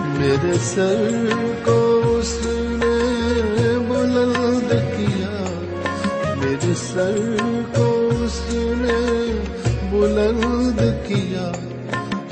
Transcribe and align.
میرے 0.05 0.53
سر 0.63 1.27
کو 1.65 1.94
سر 6.77 7.37
کو 7.77 8.11
اس 8.21 8.41
نے 8.51 9.33
بلند 9.91 10.81
کیا۔ 11.07 11.53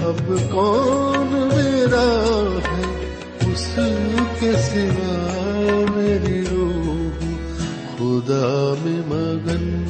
اب 0.01 0.33
کون 0.51 1.49
میرا 1.55 2.25
ہے؟ 2.65 3.13
اس 3.53 3.79
کے 4.41 4.53
سوا 4.53 5.85
میری 5.95 6.45
روح 6.51 7.25
خدا 7.97 8.75
میں 8.81 9.03
مگن 9.07 9.82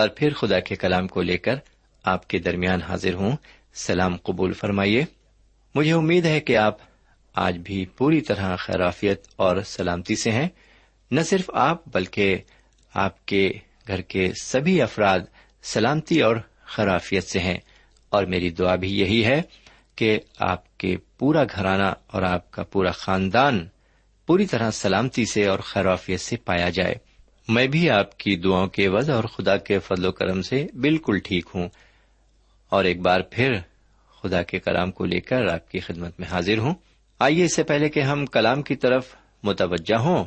بار 0.00 0.08
پھر 0.08 0.34
خدا 0.34 0.60
کے 0.60 0.76
کلام 0.76 1.08
کو 1.08 1.22
لے 1.22 1.38
کر 1.38 1.54
آپ 2.04 2.28
کے 2.28 2.38
درمیان 2.38 2.82
حاضر 2.82 3.14
ہوں۔ 3.14 3.36
سلام 3.74 4.16
قبول 4.16 4.52
فرمائیے۔ 4.52 5.04
مجھے 5.74 5.92
امید 5.92 6.26
ہے 6.26 6.40
کہ 6.40 6.56
آپ 6.56 6.76
آج 7.34 7.58
بھی 7.58 7.86
پوری 7.86 8.20
طرح 8.20 8.56
خیرافیت 8.56 9.28
اور 9.36 9.62
سلامتی 9.62 10.16
سے 10.16 10.30
ہیں۔ 10.30 10.48
نہ 11.10 11.20
صرف 11.20 11.50
آپ 11.54 11.82
بلکہ 11.86 12.38
آپ 12.94 13.26
کے 13.26 13.52
گھر 13.88 14.00
کے 14.00 14.32
سبھی 14.42 14.82
افراد 14.82 15.20
سلامتی 15.62 16.20
اور 16.20 16.36
خرافیت 16.64 17.24
سے 17.24 17.38
ہیں۔ 17.38 17.58
اور 18.08 18.24
میری 18.24 18.50
دعا 18.50 18.74
بھی 18.74 19.00
یہی 19.00 19.24
ہے 19.24 19.42
کہ 19.96 20.18
آپ 20.38 20.78
کے 20.78 20.96
پورا 21.18 21.44
گھرانہ 21.44 21.92
اور 22.06 22.22
آپ 22.22 22.50
کا 22.50 22.62
پورا 22.62 22.90
خاندان 22.90 23.68
پوری 24.26 24.46
طرح 24.46 24.70
سلامتی 24.70 25.24
سے 25.24 25.46
اور 25.46 25.58
خیرافیت 25.58 26.20
سے 26.20 26.36
پایا 26.36 26.68
جائے۔ 26.68 26.94
میں 27.50 27.66
بھی 27.66 27.90
آپ 27.90 28.18
کی 28.18 28.36
دعاؤں 28.36 28.66
کے 28.66 28.88
وضع 28.88 29.12
اور 29.12 29.24
خدا 29.24 29.56
کے 29.56 29.78
فضل 29.78 30.06
و 30.06 30.12
کرم 30.12 30.42
سے 30.42 30.66
بالکل 30.80 31.18
ٹھیک 31.18 31.46
ہوں۔ 31.54 31.68
اور 32.68 32.84
ایک 32.84 33.00
بار 33.00 33.20
پھر 33.30 33.52
خدا 34.22 34.42
کے 34.42 34.58
کلام 34.58 34.90
کو 34.90 35.04
لے 35.04 35.20
کر 35.20 35.46
آپ 35.46 35.70
کی 35.70 35.80
خدمت 35.80 36.20
میں 36.20 36.28
حاضر 36.28 36.58
ہوں۔ 36.58 36.74
آئیے 37.18 37.44
اس 37.44 37.54
سے 37.54 37.62
پہلے 37.62 37.88
کہ 37.88 38.00
ہم 38.00 38.26
کلام 38.26 38.62
کی 38.62 38.76
طرف 38.76 39.14
متوجہ 39.42 39.98
ہوں۔ 39.98 40.24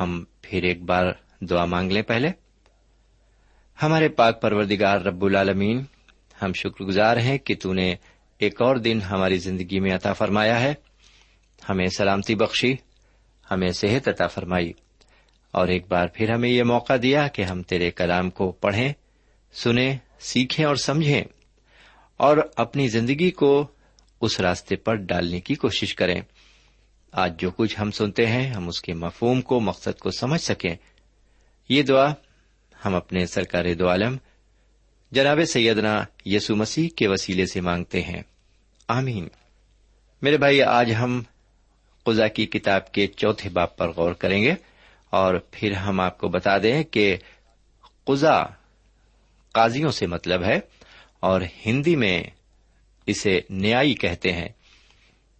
ہم 0.00 0.24
پھر 0.42 0.62
ایک 0.62 0.82
بار 0.82 1.04
دعا 1.40 1.64
مانگ 1.64 1.92
لیں 1.92 2.02
پہلے۔ 2.02 2.30
ہمارے 3.82 4.08
پاک 4.08 4.42
پروردگار 4.42 5.00
رب 5.00 5.24
العالمین، 5.24 5.84
ہم 6.42 6.52
شکر 6.52 6.84
گزار 6.84 7.16
ہیں 7.16 7.38
کہ 7.38 7.54
تو 7.62 7.72
نے 7.72 7.94
ایک 8.38 8.62
اور 8.62 8.76
دن 8.76 8.98
ہماری 9.10 9.36
زندگی 9.36 9.80
میں 9.80 9.94
عطا 9.94 10.12
فرمایا 10.12 10.60
ہے۔ 10.60 10.74
ہمیں 11.68 11.86
سلامتی 11.86 12.34
بخشی، 12.34 12.74
ہمیں 13.50 13.72
صحت 13.72 14.08
عطا 14.08 14.26
فرمائی۔ 14.26 14.72
اور 15.50 15.68
ایک 15.68 15.88
بار 15.88 16.06
پھر 16.06 16.30
ہمیں 16.30 16.50
یہ 16.50 16.62
موقع 16.62 16.92
دیا 17.02 17.28
کہ 17.28 17.42
ہم 17.42 17.62
تیرے 17.62 17.90
کلام 17.90 18.30
کو 18.30 18.52
پڑھیں، 18.52 18.92
سنیں، 19.52 19.96
سیکھیں 20.20 20.64
اور 20.64 20.76
سمجھیں، 20.76 21.24
اور 22.16 22.36
اپنی 22.56 22.88
زندگی 22.88 23.30
کو 23.30 23.66
اس 24.20 24.40
راستے 24.40 24.76
پر 24.76 24.94
ڈالنے 24.94 25.40
کی 25.40 25.54
کوشش 25.54 25.94
کریں۔ 25.94 26.20
آج 27.12 27.40
جو 27.40 27.50
کچھ 27.50 27.80
ہم 27.80 27.90
سنتے 27.90 28.26
ہیں، 28.26 28.50
ہم 28.50 28.68
اس 28.68 28.80
کے 28.80 28.94
مفہوم 28.94 29.40
کو، 29.40 29.60
مقصد 29.60 29.98
کو 29.98 30.10
سمجھ 30.10 30.40
سکیں۔ 30.40 30.76
یہ 31.68 31.82
دعا 31.82 32.12
ہم 32.84 32.94
اپنے 32.94 33.26
سرکار 33.26 33.64
دو 33.78 33.88
عالم، 33.88 34.16
جناب 35.10 35.38
سیدنا 35.44 36.04
یسو 36.24 36.56
مسیح 36.56 36.88
کے 36.96 37.08
وسیلے 37.08 37.46
سے 37.46 37.60
مانگتے 37.60 38.02
ہیں۔ 38.02 38.22
آمین۔ 38.88 39.28
میرے 40.22 40.38
بھائی، 40.38 40.62
آج 40.62 40.94
ہم 40.94 41.22
قزا 42.04 42.26
کی 42.26 42.46
کتاب 42.46 42.92
کے 42.92 43.06
چوتھے 43.06 43.50
باپ 43.50 43.76
پر 43.76 43.88
غور 43.88 44.12
کریں 44.12 44.42
گے۔ 44.42 44.54
اور 45.10 45.34
پھر 45.50 45.72
ہم 45.72 46.00
آپ 46.00 46.18
کو 46.18 46.28
بتا 46.28 46.58
دیں 46.58 46.84
کہ 46.84 47.16
قزا 48.06 48.42
قاضیوں 49.52 49.90
سے 49.90 50.06
مطلب 50.06 50.44
ہے 50.44 50.60
اور 51.20 51.40
ہندی 51.66 51.96
میں 51.96 52.22
اسے 53.06 53.40
نیائی 53.50 53.94
کہتے 53.94 54.32
ہیں۔ 54.32 54.48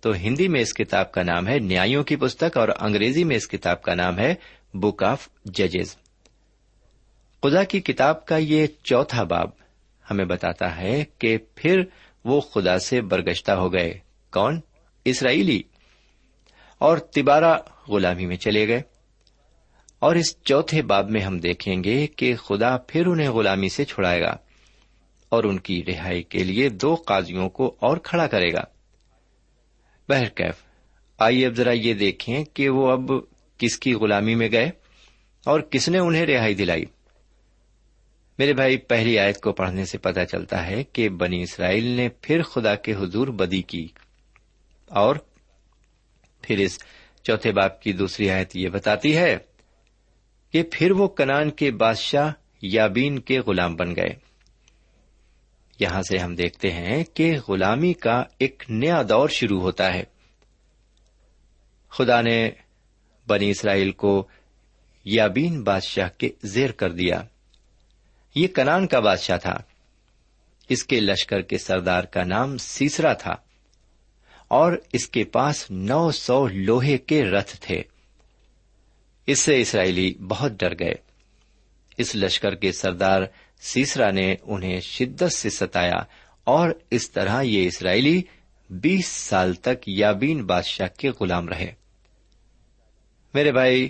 تو 0.01 0.13
ہندی 0.13 0.49
میں 0.49 0.61
اس 0.61 0.75
کتاب 0.75 1.13
کا 1.13 1.23
نام 1.23 1.49
ہے 1.49 1.59
نیایوں 1.59 2.05
کی 2.05 2.17
پستک 2.17 2.57
اور 2.57 2.69
انگریزی 2.81 3.25
میں 3.25 3.37
اس 3.37 3.49
کتاب 3.49 3.83
کا 3.83 3.95
نام 3.95 4.19
ہے 4.19 4.35
بک 4.75 5.03
آف 5.03 5.29
ججز 5.45 5.97
خدا 7.43 7.65
کی 7.65 7.81
کتاب 7.81 8.27
کا 8.27 8.37
یہ 8.37 8.67
چوتھا 8.83 9.23
باب 9.23 9.51
ہمیں 10.11 10.25
بتاتا 10.25 10.77
ہے 10.77 11.05
کہ 11.19 11.39
پھر 11.55 11.81
وہ 12.25 12.41
خدا 12.41 12.79
سے 12.79 13.01
برگشتہ 13.01 13.53
ہو 13.53 13.73
گئے۔ 13.73 13.99
کون؟ 14.33 14.61
اسرائیلی۔ 15.05 15.63
اور 16.79 16.99
تبارہ 16.99 17.59
غلامی 17.89 18.27
میں 18.27 18.37
چلے 18.37 18.69
گئے۔ 18.69 18.83
اور 20.01 20.17
اس 20.17 20.43
چوتھے 20.43 20.83
باب 20.83 21.11
میں 21.11 21.21
ہم 21.21 21.39
دیکھیں 21.39 21.85
گے 21.85 22.07
کہ 22.07 22.37
خدا 22.37 22.77
پھر 22.77 23.07
انہیں 23.07 23.29
غلامی 23.29 23.69
سے 23.69 23.85
چھڑائے 23.85 24.21
گا 24.21 24.37
اور 25.29 25.45
ان 25.45 25.59
کی 25.59 25.83
رہائی 25.89 26.23
کے 26.23 26.45
لیے 26.45 26.69
دو 26.69 26.95
قاضیوں 26.95 27.49
کو 27.49 27.77
اور 27.81 27.97
کھڑا 27.97 28.27
کرے 28.27 28.53
گا۔ 28.53 28.65
بہرکیف 30.09 30.55
آئیے 31.19 31.47
اب 31.47 31.53
ذرا 31.53 31.73
یہ 31.73 31.95
دیکھیں 31.95 32.45
کہ 32.45 32.69
وہ 32.69 32.91
اب 32.91 33.11
کس 33.59 33.79
کی 33.79 33.95
غلامی 33.95 34.35
میں 34.35 34.49
گئے 34.53 34.71
اور 35.45 35.61
کس 35.61 35.89
نے 35.89 35.99
انہیں 35.99 36.27
رہائی 36.27 36.55
دلائی۔ 36.55 36.85
میرے 38.39 38.53
بھائی، 38.53 38.77
پہلی 38.77 39.19
آیت 39.19 39.41
کو 39.41 39.53
پڑھنے 39.53 39.85
سے 39.85 39.99
پتا 39.99 40.25
چلتا 40.25 40.67
ہے 40.67 40.85
کہ 40.85 41.09
بنی 41.09 41.43
اسرائیل 41.43 41.85
نے 41.85 42.09
پھر 42.09 42.43
خدا 42.43 42.75
کے 42.75 42.95
حضور 42.95 43.29
بدی 43.29 43.63
کی۔ 43.63 43.87
اور 44.87 45.17
پھر 46.43 46.59
اس 46.59 46.79
چوتھے 47.23 47.53
باپ 47.53 47.83
کی 47.83 47.93
دوسری 47.93 48.31
آیت 48.31 48.57
یہ 48.57 48.69
بتاتی 48.69 49.17
ہے 49.17 49.37
کہ 50.53 50.63
پھر 50.73 50.91
وہ 50.91 51.09
کنان 51.09 51.51
کے 51.51 51.71
بادشاہ 51.71 52.33
یابین 52.63 53.19
کے 53.19 53.41
غلام 53.41 53.77
بن 53.77 53.97
گئے۔ 53.97 54.31
یہاں 55.81 56.03
سے 56.03 56.19
ہم 56.19 56.35
دیکھتے 56.35 56.71
ہیں 56.73 57.05
کہ 57.05 57.39
غلامی 57.49 57.93
کا 57.93 58.25
ایک 58.39 58.63
نیا 58.69 59.03
دور 59.09 59.29
شروع 59.29 59.61
ہوتا 59.61 59.95
ہے۔ 59.95 60.05
خدا 61.91 62.21
نے 62.21 62.51
بنی 63.27 63.51
اسرائیل 63.51 63.91
کو 63.91 64.29
یابین 65.05 65.63
بادشاہ 65.65 66.09
کے 66.19 66.29
زیر 66.43 66.73
کر 66.73 66.93
دیا۔ 66.93 67.23
یہ 68.35 68.49
کنان 68.49 68.87
کا 68.87 69.01
بادشاہ 69.01 69.37
تھا۔ 69.37 69.59
اس 70.69 70.85
کے 70.85 71.01
لشکر 71.01 71.41
کے 71.41 71.59
سردار 71.59 72.05
کا 72.05 72.25
نام 72.25 72.57
سیسرا 72.57 73.13
تھا۔ 73.13 73.33
اور 74.49 74.73
اس 74.93 75.09
کے 75.09 75.25
پاس 75.25 75.71
نو 75.71 76.11
سو 76.11 76.47
لوہے 76.47 76.99
کے 76.99 77.25
رتھ 77.25 77.57
تھے۔ 77.61 77.83
اس 79.31 79.39
سے 79.39 79.61
اسرائیلی 79.61 80.15
بہت 80.29 80.53
ڈر 80.53 80.73
گئے۔ 80.79 80.95
اس 81.99 82.17
لشکر 82.17 82.55
کے 82.55 82.73
سردار 82.73 83.23
سیسرا 83.61 84.11
نے 84.11 84.35
انہیں 84.43 84.81
شدت 84.81 85.33
سے 85.33 85.51
ستایا 85.51 85.99
اور 86.45 86.71
اس 86.91 87.11
طرح 87.11 87.43
یہ 87.43 87.67
اسرائیلی 87.67 88.23
بیس 88.71 89.07
سال 89.07 89.55
تک 89.55 89.89
یابین 89.89 90.45
بادشاہ 90.45 90.89
کے 90.99 91.11
غلام 91.11 91.49
رہے۔ 91.49 91.73
میرے 93.35 93.53
بھائی، 93.53 93.89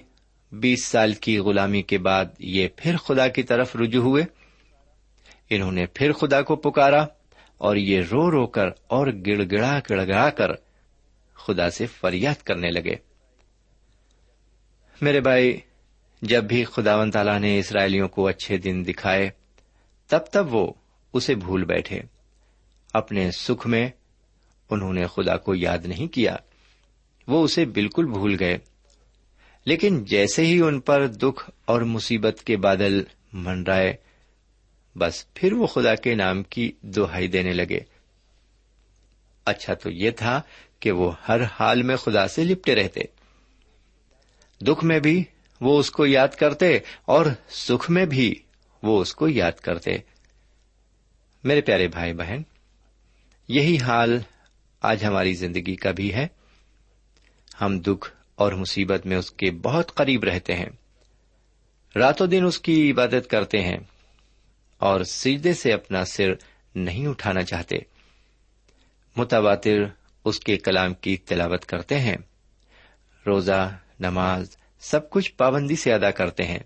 بیس 0.52 0.84
سال 0.84 1.14
کی 1.14 1.38
غلامی 1.38 1.82
کے 1.82 1.98
بعد 1.98 2.24
یہ 2.38 2.68
پھر 2.76 2.96
خدا 2.96 3.28
کی 3.28 3.42
طرف 3.42 3.76
رجوع 3.76 4.02
ہوئے۔ 4.02 4.24
انہوں 5.50 5.72
نے 5.72 5.86
پھر 5.86 6.12
خدا 6.12 6.42
کو 6.42 6.56
پکارا 6.56 7.06
اور 7.58 7.76
یہ 7.76 8.00
رو 8.00 8.30
رو 8.30 8.46
کر 8.46 8.66
اور 8.86 9.06
گڑ 9.06 9.42
گڑا 9.50 9.80
گڑ 9.90 10.06
گڑا 10.06 10.30
کر 10.30 10.50
خدا 11.34 11.70
سے 11.70 11.86
فریاد 11.86 12.42
کرنے 12.42 12.70
لگے۔ 12.70 13.09
میرے 15.00 15.20
بھائی، 15.20 15.60
جب 16.22 16.44
بھی 16.44 16.64
خدا 16.64 16.96
و 16.96 17.10
تعالیٰ 17.10 17.38
نے 17.38 17.58
اسرائیلیوں 17.58 18.08
کو 18.08 18.28
اچھے 18.28 18.56
دن 18.56 18.84
دکھائے، 18.86 19.30
تب 20.08 20.18
تب 20.18 20.54
وہ 20.54 20.72
اسے 21.12 21.34
بھول 21.34 21.64
بیٹھے۔ 21.64 22.00
اپنے 22.92 23.30
سکھ 23.30 23.66
میں 23.66 23.88
انہوں 24.70 24.92
نے 24.92 25.06
خدا 25.06 25.36
کو 25.36 25.54
یاد 25.54 25.78
نہیں 25.78 26.06
کیا، 26.06 26.36
وہ 27.26 27.44
اسے 27.44 27.64
بالکل 27.64 28.06
بھول 28.06 28.36
گئے۔ 28.40 28.58
لیکن 29.64 30.04
جیسے 30.04 30.46
ہی 30.46 30.60
ان 30.60 30.80
پر 30.80 31.06
دکھ 31.06 31.50
اور 31.64 31.80
مصیبت 31.80 32.42
کے 32.44 32.56
بادل 32.56 33.02
منڈرائے 33.32 33.94
بس 34.98 35.34
پھر 35.34 35.52
وہ 35.52 35.66
خدا 35.66 35.94
کے 35.94 36.14
نام 36.14 36.42
کی 36.42 36.72
دہائی 36.82 37.28
دینے 37.28 37.52
لگے۔ 37.52 37.80
اچھا 39.44 39.74
تو 39.74 39.90
یہ 39.90 40.10
تھا 40.10 40.42
کہ 40.80 40.90
وہ 40.90 41.12
ہر 41.28 41.40
حال 41.42 41.82
میں 41.82 41.96
خدا 41.96 42.28
سے 42.28 42.44
لپٹے 42.44 42.74
رہتے۔ 42.74 43.00
دکھ 44.66 44.84
میں 44.84 45.00
بھی 45.00 45.24
وہ 45.60 45.78
اس 45.78 45.90
کو 45.90 46.06
یاد 46.06 46.28
کرتے 46.28 46.78
اور 47.04 47.26
سکھ 47.48 47.90
میں 47.90 48.06
بھی 48.06 48.34
وہ 48.82 49.00
اس 49.00 49.14
کو 49.14 49.28
یاد 49.28 49.52
کرتے۔ 49.52 49.90
میرے 51.44 51.60
پیارے 51.60 51.88
بھائی 51.88 52.12
بہن، 52.12 52.42
یہی 53.48 53.78
حال 53.78 54.18
آج 54.80 55.04
ہماری 55.04 55.34
زندگی 55.34 55.76
کا 55.76 55.90
بھی 55.90 56.14
ہے۔ 56.14 56.26
ہم 57.60 57.80
دکھ 57.80 58.10
اور 58.34 58.52
مصیبت 58.52 59.06
میں 59.06 59.16
اس 59.16 59.30
کے 59.30 59.50
بہت 59.50 59.94
قریب 59.94 60.24
رہتے 60.24 60.54
ہیں۔ 60.54 60.70
راتوں 61.96 62.26
دن 62.26 62.44
اس 62.44 62.58
کی 62.58 62.90
عبادت 62.90 63.30
کرتے 63.30 63.62
ہیں 63.62 63.78
اور 64.78 65.00
سجدے 65.04 65.54
سے 65.54 65.72
اپنا 65.72 66.04
سر 66.04 66.30
نہیں 66.74 67.06
اٹھانا 67.06 67.42
چاہتے۔ 67.42 67.76
متواتر 69.16 69.78
اس 70.24 70.40
کے 70.40 70.56
کلام 70.56 70.94
کی 70.94 71.16
تلاوت 71.16 71.64
کرتے 71.66 71.98
ہیں۔ 71.98 72.16
روزہ، 73.26 73.76
نماز 74.00 74.56
سب 74.80 75.10
کچھ 75.10 75.32
پابندی 75.34 75.76
سے 75.76 75.92
ادا 75.92 76.10
کرتے 76.10 76.44
ہیں۔ 76.44 76.58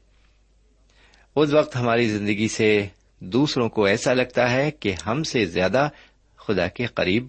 اس 1.37 1.51
وقت 1.53 1.77
ہماری 1.77 2.09
زندگی 2.09 2.49
سے 2.49 2.87
دوسروں 3.21 3.69
کو 3.69 3.85
ایسا 3.85 4.13
لگتا 4.13 4.51
ہے 4.51 4.71
کہ 4.71 4.95
ہم 5.07 5.23
سے 5.23 5.47
زیادہ 5.47 5.89
خدا 6.37 6.69
کے 6.69 6.87
قریب 6.87 7.27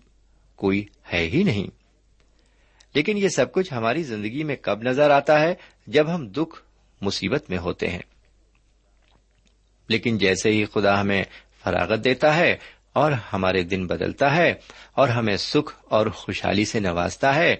کوئی 0.56 0.86
ہے 1.14 1.20
ہی 1.20 1.44
نہیں۔ 1.44 1.68
لیکن 2.94 3.18
یہ 3.18 3.28
سب 3.28 3.52
کچھ 3.52 3.74
ہماری 3.74 4.04
زندگی 4.04 4.44
میں 4.44 4.56
کب 4.62 4.82
نظر 4.82 5.10
آتا 5.10 5.40
ہے؟ 5.40 5.56
جب 5.88 6.16
ہم 6.16 6.28
دکھ، 6.28 6.62
مصیبت 7.02 7.50
میں 7.50 7.58
ہوتے 7.58 7.88
ہیں۔ 7.88 8.02
لیکن 9.88 10.18
جیسے 10.18 10.52
ہی 10.52 10.66
خدا 10.66 11.02
ہمیں 11.02 11.24
فراغت 11.64 12.04
دیتا 12.04 12.36
ہے 12.36 12.58
اور 12.94 13.12
ہمارے 13.12 13.64
دن 13.64 13.88
بدلتا 13.88 14.36
ہے 14.36 14.54
اور 14.94 15.08
ہمیں 15.08 15.38
سکھ 15.38 15.76
اور 15.90 16.08
خوشحالی 16.08 16.66
سے 16.66 16.80
نوازتا 16.80 17.36
ہے، 17.36 17.56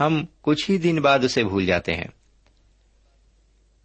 ہم 0.00 0.24
کچھ 0.40 0.70
ہی 0.70 0.78
دن 0.78 0.96
بعد 0.96 1.18
اسے 1.18 1.44
بھول 1.44 1.66
جاتے 1.66 1.94
ہیں۔ 1.94 2.17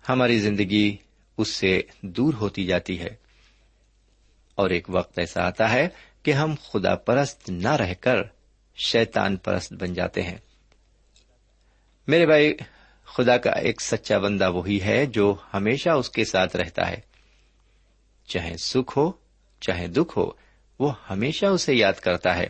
ہماری 0.10 0.40
زندگی 0.40 0.98
اس 1.38 1.48
سے 1.48 1.82
دور 2.02 2.34
ہوتی 2.34 2.66
جاتی 2.66 3.00
ہے۔ 3.00 3.24
اور 4.56 4.70
ایک 4.70 4.90
وقت 4.90 5.20
ایسا 5.20 5.44
آتا 5.44 5.72
ہے 5.72 5.88
کہ 6.24 6.32
ہم 6.32 6.56
خدا 6.72 6.96
پرست 6.96 7.50
نہ 7.50 7.72
رہ 7.72 7.94
کر 7.94 8.18
شیتان 8.76 9.36
پرست 9.36 9.74
بن 9.74 9.94
جاتے 9.94 10.22
ہیں۔ 10.22 10.38
میرے 12.08 12.26
بھائی، 12.26 12.54
خدا 13.06 13.38
کا 13.38 13.50
ایک 13.50 13.82
سچا 13.82 14.18
بندہ 14.18 14.52
وہی 14.52 14.82
ہے 14.82 15.06
جو 15.06 15.36
ہمیشہ 15.54 15.90
اس 15.90 16.10
کے 16.10 16.26
ساتھ 16.26 16.56
رہتا 16.56 16.90
ہے۔ 16.90 17.00
چاہے 18.26 18.58
سکھ 18.58 18.98
ہو، 18.98 19.12
چاہے 19.62 19.88
دکھ 19.88 20.18
ہو، 20.18 20.32
وہ 20.80 20.94
ہمیشہ 21.10 21.46
اسے 21.46 21.74
یاد 21.74 21.94
کرتا 21.94 22.38
ہے۔ 22.38 22.48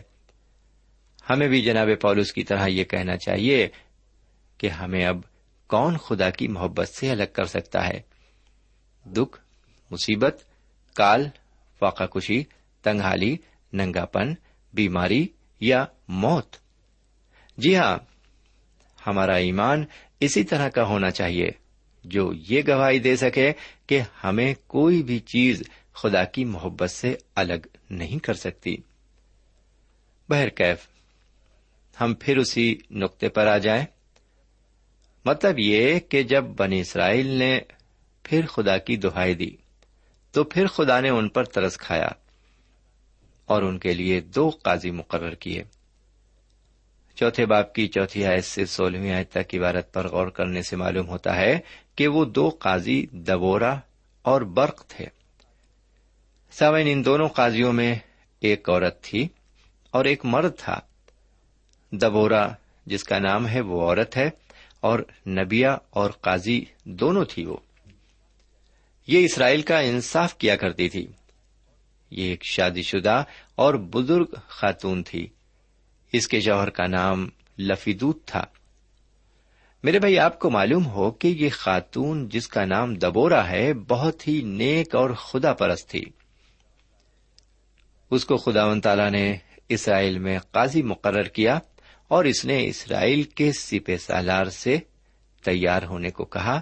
ہمیں 1.30 1.48
بھی 1.48 1.62
جناب 1.62 1.88
پولس 2.00 2.32
کی 2.32 2.42
طرح 2.42 2.66
یہ 2.66 2.84
کہنا 2.84 3.16
چاہیے 3.16 3.68
کہ 4.58 4.66
ہمیں 4.66 5.06
اب 5.06 5.16
کون 5.74 5.96
خدا 5.96 6.30
کی 6.30 6.48
محبت 6.48 6.88
سے 6.88 7.10
الگ 7.10 7.22
کر 7.32 7.44
سکتا 7.44 7.88
ہے؟ 7.88 8.00
دکھ، 9.04 9.40
مصیبت، 9.90 10.42
کال، 10.94 11.28
فاقہ 11.78 12.04
کشی 12.04 12.44
تنگہالی 12.82 13.36
ننگا 13.72 14.04
پن 14.04 14.34
بیماری 14.74 15.28
یا 15.60 15.84
موت؟ 16.08 16.56
جی 17.56 17.76
ہاں 17.76 17.98
ہمارا 19.06 19.34
ایمان 19.34 19.84
اسی 20.20 20.44
طرح 20.44 20.68
کا 20.68 20.84
ہونا 20.84 21.10
چاہیے، 21.10 21.48
جو 22.04 22.32
یہ 22.48 22.62
گواہی 22.68 22.98
دے 22.98 23.16
سکے 23.16 23.52
کہ 23.86 24.00
ہمیں 24.24 24.54
کوئی 24.66 25.02
بھی 25.02 25.18
چیز 25.18 25.62
خدا 25.94 26.24
کی 26.24 26.44
محبت 26.44 26.90
سے 26.90 27.16
الگ 27.34 27.66
نہیں 27.90 28.18
کر 28.18 28.34
سکتی۔ 28.34 28.76
بہرکیف، 30.28 30.88
ہم 32.00 32.14
پھر 32.20 32.36
اسی 32.36 32.78
نقطے 32.90 33.28
پر 33.28 33.46
آ 33.46 33.58
جائیں۔ 33.58 33.84
مطلب 35.24 35.58
یہ 35.58 35.98
کہ 35.98 36.22
جب 36.22 36.44
بنی 36.44 36.80
اسرائیل 36.80 37.26
نے 37.26 37.60
پھر 38.22 38.46
خدا 38.46 38.78
کی 38.78 38.96
دہائی 38.96 39.34
دی، 39.34 39.50
تو 40.30 40.44
پھر 40.44 40.66
خدا 40.66 41.00
نے 41.00 41.08
ان 41.08 41.28
پر 41.28 41.44
ترس 41.44 41.76
کھایا 41.76 42.08
اور 43.44 43.62
ان 43.62 43.78
کے 43.78 43.94
لیے 43.94 44.20
دو 44.20 44.50
قاضی 44.62 44.90
مقرر 44.90 45.34
کیے۔ 45.34 45.62
چوتھے 47.14 47.46
باپ 47.46 47.74
کی 47.74 47.88
چوتھی 47.88 48.26
آیت 48.26 48.44
سے 48.44 48.66
سولہویں 48.66 49.12
آیت 49.12 49.30
تک 49.30 49.54
عبارت 49.54 49.92
پر 49.92 50.08
غور 50.08 50.26
کرنے 50.26 50.62
سے 50.62 50.76
معلوم 50.76 51.08
ہوتا 51.08 51.36
ہے 51.36 51.58
کہ 51.96 52.08
وہ 52.08 52.24
دو 52.24 52.48
قاضی 52.48 53.06
دبورا 53.12 53.76
اور 54.22 54.42
برق 54.42 54.86
تھے۔ 54.86 55.06
سوئن 56.52 56.86
ان 56.90 57.04
دونوں 57.04 57.28
قاضیوں 57.28 57.72
میں 57.72 57.94
ایک 58.40 58.70
عورت 58.70 59.02
تھی 59.02 59.28
اور 59.90 60.04
ایک 60.04 60.24
مرد 60.24 60.58
تھا۔ 60.58 60.80
دبورا 61.92 62.48
جس 62.86 63.04
کا 63.04 63.18
نام 63.18 63.48
ہے، 63.48 63.60
وہ 63.60 63.82
عورت 63.82 64.16
ہے۔ 64.16 64.30
اور 64.84 64.98
نبیا 65.26 65.76
اور 65.90 66.10
قاضی 66.10 66.64
دونوں 66.84 67.24
تھی 67.24 67.44
وہ۔ 67.44 67.56
یہ 69.06 69.24
اسرائیل 69.24 69.62
کا 69.62 69.78
انصاف 69.78 70.38
کیا 70.38 70.56
کرتی 70.56 70.88
تھی۔ 70.88 71.06
یہ 72.10 72.24
ایک 72.24 72.44
شادی 72.44 72.82
شدہ 72.82 73.24
اور 73.54 73.74
بزرگ 73.74 74.24
خاتون 74.48 75.02
تھی۔ 75.02 75.26
اس 76.12 76.28
کے 76.28 76.40
جوہر 76.40 76.70
کا 76.70 76.86
نام 76.86 77.28
لفیدوت 77.58 78.24
تھا۔ 78.24 78.44
میرے 79.82 79.98
بھائی، 79.98 80.18
آپ 80.18 80.38
کو 80.38 80.50
معلوم 80.50 80.86
ہو 80.86 81.10
کہ 81.10 81.28
یہ 81.28 81.48
خاتون 81.52 82.28
جس 82.28 82.48
کا 82.48 82.64
نام 82.64 82.94
دبورا 82.94 83.50
ہے، 83.50 83.74
بہت 83.74 84.28
ہی 84.28 84.42
نیک 84.42 84.94
اور 84.94 85.10
خدا 85.10 85.54
پرست 85.54 85.88
تھی۔ 85.88 86.04
اس 88.10 88.24
کو 88.24 88.36
خدا 88.36 88.66
و 88.66 88.80
تعالی 88.80 89.10
نے 89.10 89.36
اسرائیل 89.68 90.18
میں 90.18 90.38
قاضی 90.38 90.82
مقرر 90.82 91.22
کیا۔ 91.22 91.58
اور 92.14 92.24
اس 92.24 92.44
نے 92.44 92.66
اسرائیل 92.66 93.22
کے 93.22 93.52
سپہ 93.52 93.96
سالار 93.96 94.44
سے 94.46 94.78
تیار 95.44 95.82
ہونے 95.82 96.10
کو 96.10 96.24
کہا، 96.24 96.60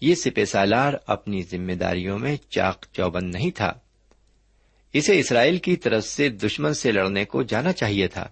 یہ 0.00 0.14
سپہ 0.14 0.44
سالار 0.44 0.92
اپنی 1.06 1.42
ذمہ 1.42 1.72
داریوں 1.72 2.18
میں 2.18 2.36
چاق 2.48 2.86
چوبند 2.92 3.34
نہیں 3.34 3.50
تھا۔ 3.50 3.72
اسے 4.92 5.20
اسرائیل 5.20 5.56
کی 5.56 5.76
طرف 5.76 6.04
سے 6.04 6.28
دشمن 6.28 6.74
سے 6.74 6.92
لڑنے 6.92 7.24
کو 7.24 7.42
جانا 7.42 7.72
چاہیے 7.72 8.08
تھا۔ 8.08 8.28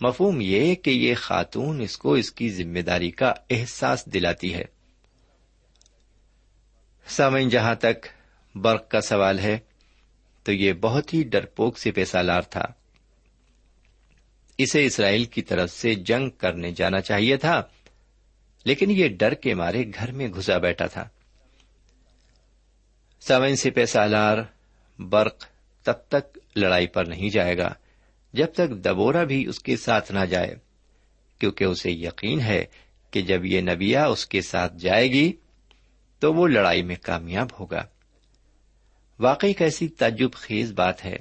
مفہوم 0.00 0.38
یہ 0.40 0.74
کہ 0.74 0.90
یہ 0.90 1.14
خاتون 1.14 1.80
اس 1.80 1.98
کو 1.98 2.14
اس 2.14 2.32
کی 2.32 2.50
ذمہ 2.50 2.78
داری 2.78 3.10
کا 3.10 3.34
احساس 3.50 4.06
دلاتی 4.06 4.54
ہے۔ 4.54 4.64
سامعین، 7.06 7.48
جہاں 7.48 7.74
تک 7.74 8.06
برق 8.54 8.90
کا 8.90 9.00
سوال 9.00 9.38
ہے، 9.38 9.58
تو 10.42 10.52
یہ 10.52 10.72
بہت 10.72 11.14
ہی 11.14 11.22
ڈرپوک 11.22 11.78
سپہ 11.78 12.04
سالار 12.04 12.42
تھا۔ 12.42 12.77
اسے 14.58 14.86
اسرائیل 14.86 15.24
کی 15.24 15.42
طرف 15.42 15.70
سے 15.70 15.94
جنگ 15.94 16.30
کرنے 16.30 16.70
جانا 16.72 17.00
چاہیے 17.00 17.36
تھا، 17.36 17.62
لیکن 18.64 18.90
یہ 18.90 19.08
ڈر 19.08 19.34
کے 19.34 19.54
مارے 19.54 19.84
گھر 19.94 20.12
میں 20.12 20.28
گھسا 20.28 20.58
بیٹھا 20.58 20.86
تھا۔ 20.86 21.08
سوئن 23.20 23.56
سپہ 23.56 23.84
سالار 23.84 24.38
برق 24.98 25.44
تب 25.84 25.98
تک 26.08 26.38
لڑائی 26.56 26.86
پر 26.86 27.04
نہیں 27.04 27.28
جائے 27.28 27.58
گا 27.58 27.74
جب 28.32 28.52
تک 28.52 28.70
دبورا 28.84 29.24
بھی 29.24 29.46
اس 29.46 29.58
کے 29.60 29.76
ساتھ 29.76 30.12
نہ 30.12 30.24
جائے، 30.24 30.54
کیونکہ 31.38 31.64
اسے 31.64 31.90
یقین 31.90 32.40
ہے 32.40 32.64
کہ 33.10 33.22
جب 33.22 33.44
یہ 33.44 33.60
نبیا 33.60 34.06
اس 34.06 34.26
کے 34.26 34.40
ساتھ 34.40 34.76
جائے 34.76 35.06
گی 35.08 35.32
تو 36.18 36.34
وہ 36.34 36.46
لڑائی 36.48 36.82
میں 36.82 36.96
کامیاب 37.02 37.48
ہوگا۔ 37.60 37.84
واقعی 39.20 39.52
کیسی 39.52 39.88
تعجب 39.88 40.32
خیز 40.32 40.72
بات 40.72 41.04
ہے 41.04 41.16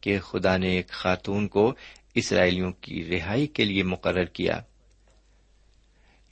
کہ 0.00 0.18
خدا 0.20 0.56
نے 0.56 0.68
ایک 0.68 0.88
خاتون 0.88 1.48
کو 1.48 1.74
اسرائیلیوں 2.14 2.72
کی 2.72 3.04
رہائی 3.04 3.46
کے 3.46 3.64
لیے 3.64 3.82
مقرر 3.82 4.24
کیا۔ 4.24 4.60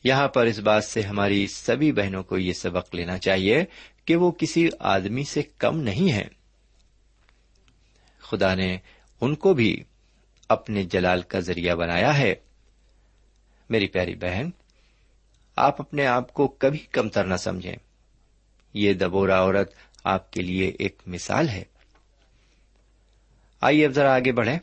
یہاں 0.05 0.29
پر 0.29 0.47
اس 0.47 0.59
بات 0.59 0.85
سے 0.85 1.01
ہماری 1.01 1.47
سبھی 1.47 1.93
بہنوں 1.93 2.23
کو 2.23 2.39
یہ 2.39 2.53
سبق 2.53 2.95
لینا 2.95 3.19
چاہیے 3.19 3.65
کہ 4.05 4.17
وہ 4.17 4.31
کسی 4.31 4.69
آدمی 4.79 5.25
سے 5.25 5.43
کم 5.43 5.81
نہیں 5.81 6.13
ہے 6.13 6.25
خدا 8.19 8.55
نے 8.55 8.79
ان 9.21 9.35
کو 9.35 9.55
بھی 9.55 9.85
اپنے 10.49 10.83
جلال 10.83 11.23
کا 11.23 11.41
ذریعہ 11.41 11.75
بنایا 11.75 12.19
ہے۔ 12.19 12.35
میری 13.71 13.87
پیاری 13.87 14.15
بہن، 14.15 14.51
آپ 15.57 15.81
اپنے 15.81 16.07
آپ 16.07 16.35
کو 16.35 16.49
کبھی 16.49 16.79
کم 16.79 17.09
تر 17.09 17.25
نہ 17.25 17.37
سمجھیں۔ 17.37 17.77
یہ 18.75 18.93
دبورا 18.93 19.41
عورت 19.41 19.73
آپ 20.05 20.33
کے 20.33 20.43
لیے 20.43 20.73
ایک 20.79 21.03
مثال 21.07 21.49
ہے۔ 21.49 21.65
آئیے 23.61 23.87
اب 23.87 23.93
ذرا 23.93 24.15
آگے 24.15 24.33
بڑھیں۔ 24.33 24.59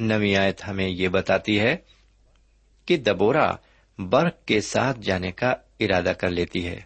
نوی 0.00 0.36
آیت 0.36 0.68
ہمیں 0.68 0.88
یہ 0.88 1.08
بتاتی 1.08 1.60
ہے 1.60 1.76
کہ 2.86 2.96
دبورا 2.96 3.52
برق 3.98 4.44
کے 4.44 4.60
ساتھ 4.60 5.00
جانے 5.00 5.32
کا 5.32 5.54
ارادہ 5.80 6.12
کر 6.18 6.30
لیتی 6.30 6.66
ہے۔ 6.66 6.80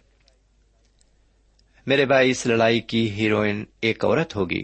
میرے 1.85 2.05
بھائی، 2.05 2.31
اس 2.31 2.45
لڑائی 2.45 2.79
کی 2.79 3.11
ہیروئن 3.11 3.65
ایک 3.81 4.05
عورت 4.05 4.35
ہوگی۔ 4.35 4.63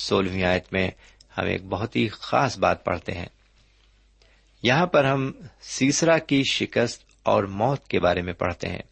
سولہویں 0.00 0.44
آیت 0.44 0.72
میں 0.72 0.90
ہم 1.38 1.46
ایک 1.46 1.64
بہت 1.64 1.96
ہی 1.96 2.08
خاص 2.08 2.58
بات 2.58 2.84
پڑھتے 2.84 3.12
ہیں۔ 3.12 3.26
یہاں 4.62 4.86
پر 4.86 5.04
ہم 5.04 5.32
سیسرا 5.60 6.18
کی 6.18 6.42
شکست 6.52 7.04
اور 7.22 7.44
موت 7.44 7.88
کے 7.88 8.00
بارے 8.00 8.22
میں 8.22 8.32
پڑھتے 8.32 8.68
ہیں۔ 8.68 8.82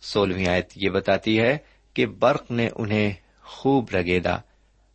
سولہویں 0.00 0.48
آیت 0.48 0.72
یہ 0.76 0.90
بتاتی 0.90 1.40
ہے 1.40 1.58
کہ 1.94 2.06
برق 2.06 2.50
نے 2.50 2.68
انہیں 2.76 3.12
خوب 3.42 3.90
رگیدا 3.94 4.36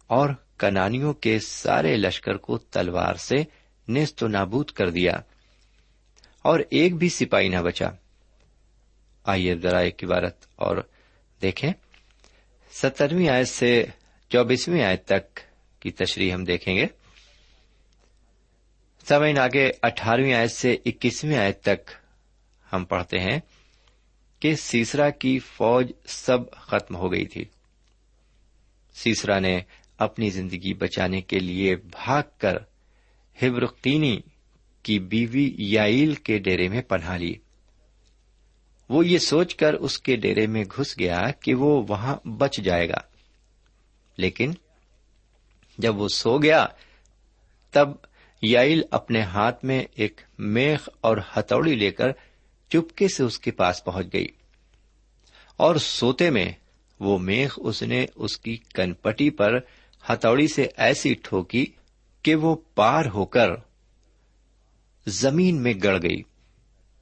اور 0.08 0.30
کنانیوں 0.60 1.14
کے 1.14 1.40
سارے 1.40 1.98
لشکر 1.98 2.38
کو 2.38 2.58
تلوار 2.58 3.16
سے 3.16 3.36
نیست 3.88 4.24
و 4.24 4.28
نابود 4.28 4.72
کر 4.72 4.90
دیا 4.90 5.14
اور 6.42 6.60
ایک 6.70 6.96
بھی 6.96 7.10
سپاہی 7.10 7.50
نہ 7.50 7.58
بچا۔ 7.58 7.90
آئیے 9.24 9.56
ذرا 9.56 9.80
ایک 9.80 10.04
عبارت 10.04 10.46
اور 10.56 10.78
دیکھیں۔ 11.42 11.74
سترویں 12.72 13.30
آیت 13.30 13.48
سے 13.48 13.86
چوبیسویں 14.30 14.84
آیت 14.84 15.06
تک 15.06 15.40
کی 15.82 15.92
تشریح 15.92 16.34
ہم 16.34 16.44
دیکھیں 16.44 16.76
گے۔ 16.76 16.86
سمعین، 19.08 19.40
آگے 19.40 19.72
اٹھارہویں 19.82 20.34
آیت 20.34 20.52
سے 20.52 20.78
اکیسویں 20.86 21.38
آیت 21.38 21.62
تک 21.62 21.92
ہم 22.74 22.86
پڑھتے 22.86 23.20
ہیں 23.20 23.40
کہ 24.40 24.56
سیسرا 24.56 25.10
کی 25.10 25.40
فوج 25.40 25.92
سب 26.06 26.52
ختم 26.52 26.96
ہو 26.96 27.12
گئی 27.12 27.26
تھی۔ 27.26 27.46
سیسرا 28.94 29.40
نے 29.40 29.62
اپنی 29.98 30.30
زندگی 30.30 30.74
بچانے 30.74 31.22
کے 31.22 31.40
لیے 31.40 31.76
بھاگ 31.76 32.24
کر 32.38 32.58
ہبرقینی 33.42 34.20
کی 34.84 35.00
بیوی 35.00 35.56
یائل 35.58 36.14
کے 36.14 36.40
ڈیرے 36.40 36.68
میں 36.68 36.82
پناہ 36.82 37.18
لی۔ 37.18 37.34
وہ 38.90 39.08
یہ 39.08 39.18
سوچ 39.18 39.56
کر 39.56 39.74
اس 39.74 40.00
کے 40.00 40.16
ڈیرے 40.16 40.48
میں 40.48 40.64
گھس 40.78 41.00
گیا 41.00 41.32
کہ 41.32 41.54
وہ 41.54 41.86
وہاں 41.90 42.28
بچ 42.28 42.58
جائے 42.64 42.90
گا۔ 42.90 42.98
لیکن 44.18 44.52
جب 45.78 45.98
وہ 45.98 46.08
سو 46.08 46.38
گیا، 46.38 46.66
تب 47.72 47.90
یائل 48.42 48.82
اپنے 48.92 49.22
ہاتھ 49.22 49.66
میں 49.66 49.84
ایک 49.96 50.22
میخ 50.40 50.90
اور 51.02 51.18
ہتھوڑی 51.38 51.76
لے 51.76 51.92
کر 51.92 52.08
چپکے 52.70 53.08
سے 53.08 53.24
اس 53.24 53.40
کے 53.40 53.52
پاس 53.52 53.84
پہنچ 53.84 54.14
گئی۔ 54.14 54.28
اور 55.58 55.76
سوتے 55.76 56.30
میں 56.30 56.52
وہ 57.00 57.18
میخ 57.18 57.60
اس 57.62 57.84
نے 57.84 58.06
اس 58.16 58.38
کی 58.38 58.58
کنپٹی 58.58 59.30
پر 59.30 59.60
ہتھوڑی 60.10 60.48
سے 60.48 60.68
ایسی 60.78 61.14
ٹھوکی 61.14 61.66
کہ 62.24 62.36
وہ 62.36 62.56
پار 62.76 63.06
ہو 63.06 63.26
کر 63.26 63.50
زمین 65.08 65.64
میں 65.64 65.74
گڑ 65.84 65.98
گئی 65.98 66.22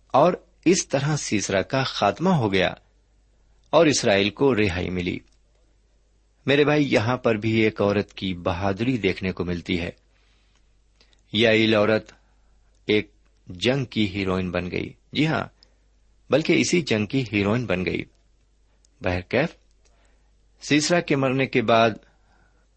اور 0.07 0.33
اس 0.65 0.87
طرح 0.87 1.15
سیسرا 1.15 1.61
کا 1.61 1.83
خاتمہ 1.83 2.29
ہو 2.29 2.53
گیا 2.53 2.73
اور 3.69 3.85
اسرائیل 3.85 4.29
کو 4.29 4.55
رہائی 4.55 4.89
ملی۔ 4.89 5.19
میرے 6.45 6.65
بھائی، 6.65 6.93
یہاں 6.93 7.17
پر 7.17 7.35
بھی 7.35 7.51
ایک 7.51 7.81
عورت 7.81 8.13
کی 8.13 8.33
بہادری 8.33 8.97
دیکھنے 8.97 9.31
کو 9.31 9.45
ملتی 9.45 9.79
ہے۔ 9.81 9.89
یہ 11.33 11.75
عورت 11.77 12.11
ایک 12.85 13.11
جنگ 13.47 13.85
کی 13.85 14.13
ہیروئن 14.13 14.51
بن 14.51 14.71
گئی۔ 14.71 14.93
جی 15.13 15.27
ہاں 15.27 15.43
بلکہ 16.29 16.53
اسی 16.53 16.81
جنگ 16.81 17.05
کی 17.05 17.23
ہیروئن 17.33 17.65
بن 17.65 17.85
گئی۔ 17.85 18.03
بہرکیف 19.01 19.49
سیسرا 20.61 20.99
کے 20.99 21.15
مرنے 21.15 21.45
کے 21.45 21.61
بعد 21.61 21.89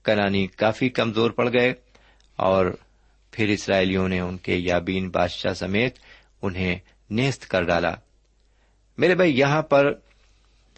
کنانی 0.07 0.47
کافی 0.47 0.89
کمزور 0.89 1.31
پڑ 1.31 1.49
گئے 1.53 1.73
اور 2.37 2.67
پھر 3.31 3.49
اسرائیلیوں 3.49 4.09
نے 4.09 4.21
ان 4.21 4.37
کے 4.37 4.57
یابین 4.57 5.09
بادشاہ 5.09 5.53
سمیت 5.53 5.99
انہیں 6.43 6.79
نیست 7.11 7.49
کر 7.49 7.63
ڈالا۔ 7.63 7.95
میرے 8.99 9.15
بھائی، 9.15 9.39
یہاں 9.39 9.63
پر 9.63 9.93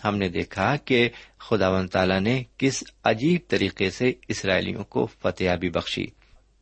ہم 0.04 0.16
نے 0.16 0.28
دیکھا 0.28 0.76
کہ 0.76 1.08
خدا 1.38 1.68
و 1.68 1.87
تعالی 1.87 2.20
نے 2.20 2.42
کس 2.58 2.85
عجیب 3.04 3.40
طریقے 3.49 3.90
سے 3.90 4.12
اسرائیلیوں 4.28 4.85
کو 4.85 5.06
فتحیابی 5.06 5.70
بخشی۔ 5.70 6.06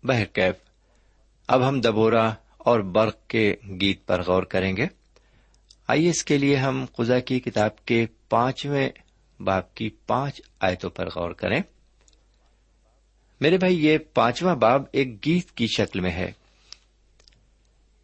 بہرکیف 0.02 0.54
اب 1.48 1.68
ہم 1.68 1.80
دبورا 1.80 2.34
اور 2.58 2.80
برق 2.80 3.26
کے 3.28 3.54
گیت 3.80 4.06
پر 4.06 4.22
غور 4.22 4.42
کریں 4.42 4.76
گے۔ 4.76 4.86
آئیے 5.88 6.10
اس 6.10 6.24
کے 6.24 6.38
لیے 6.38 6.56
ہم 6.56 6.84
خدا 6.96 7.18
کی 7.18 7.40
کتاب 7.40 7.84
کے 7.84 8.06
پانچویں 8.28 8.88
باپ 9.40 9.74
کی 9.74 9.90
پانچ 10.06 10.40
آیتوں 10.60 10.90
پر 10.90 11.06
غور 11.06 11.30
کریں۔ 11.30 11.60
میرے 13.40 13.58
بھائی، 13.58 13.86
یہ 13.86 13.98
پانچواں 13.98 14.56
باب 14.56 14.82
ایک 14.92 15.26
گیت 15.26 15.50
کی 15.50 15.66
شکل 15.66 16.00
میں 16.00 16.10
ہے۔ 16.10 16.32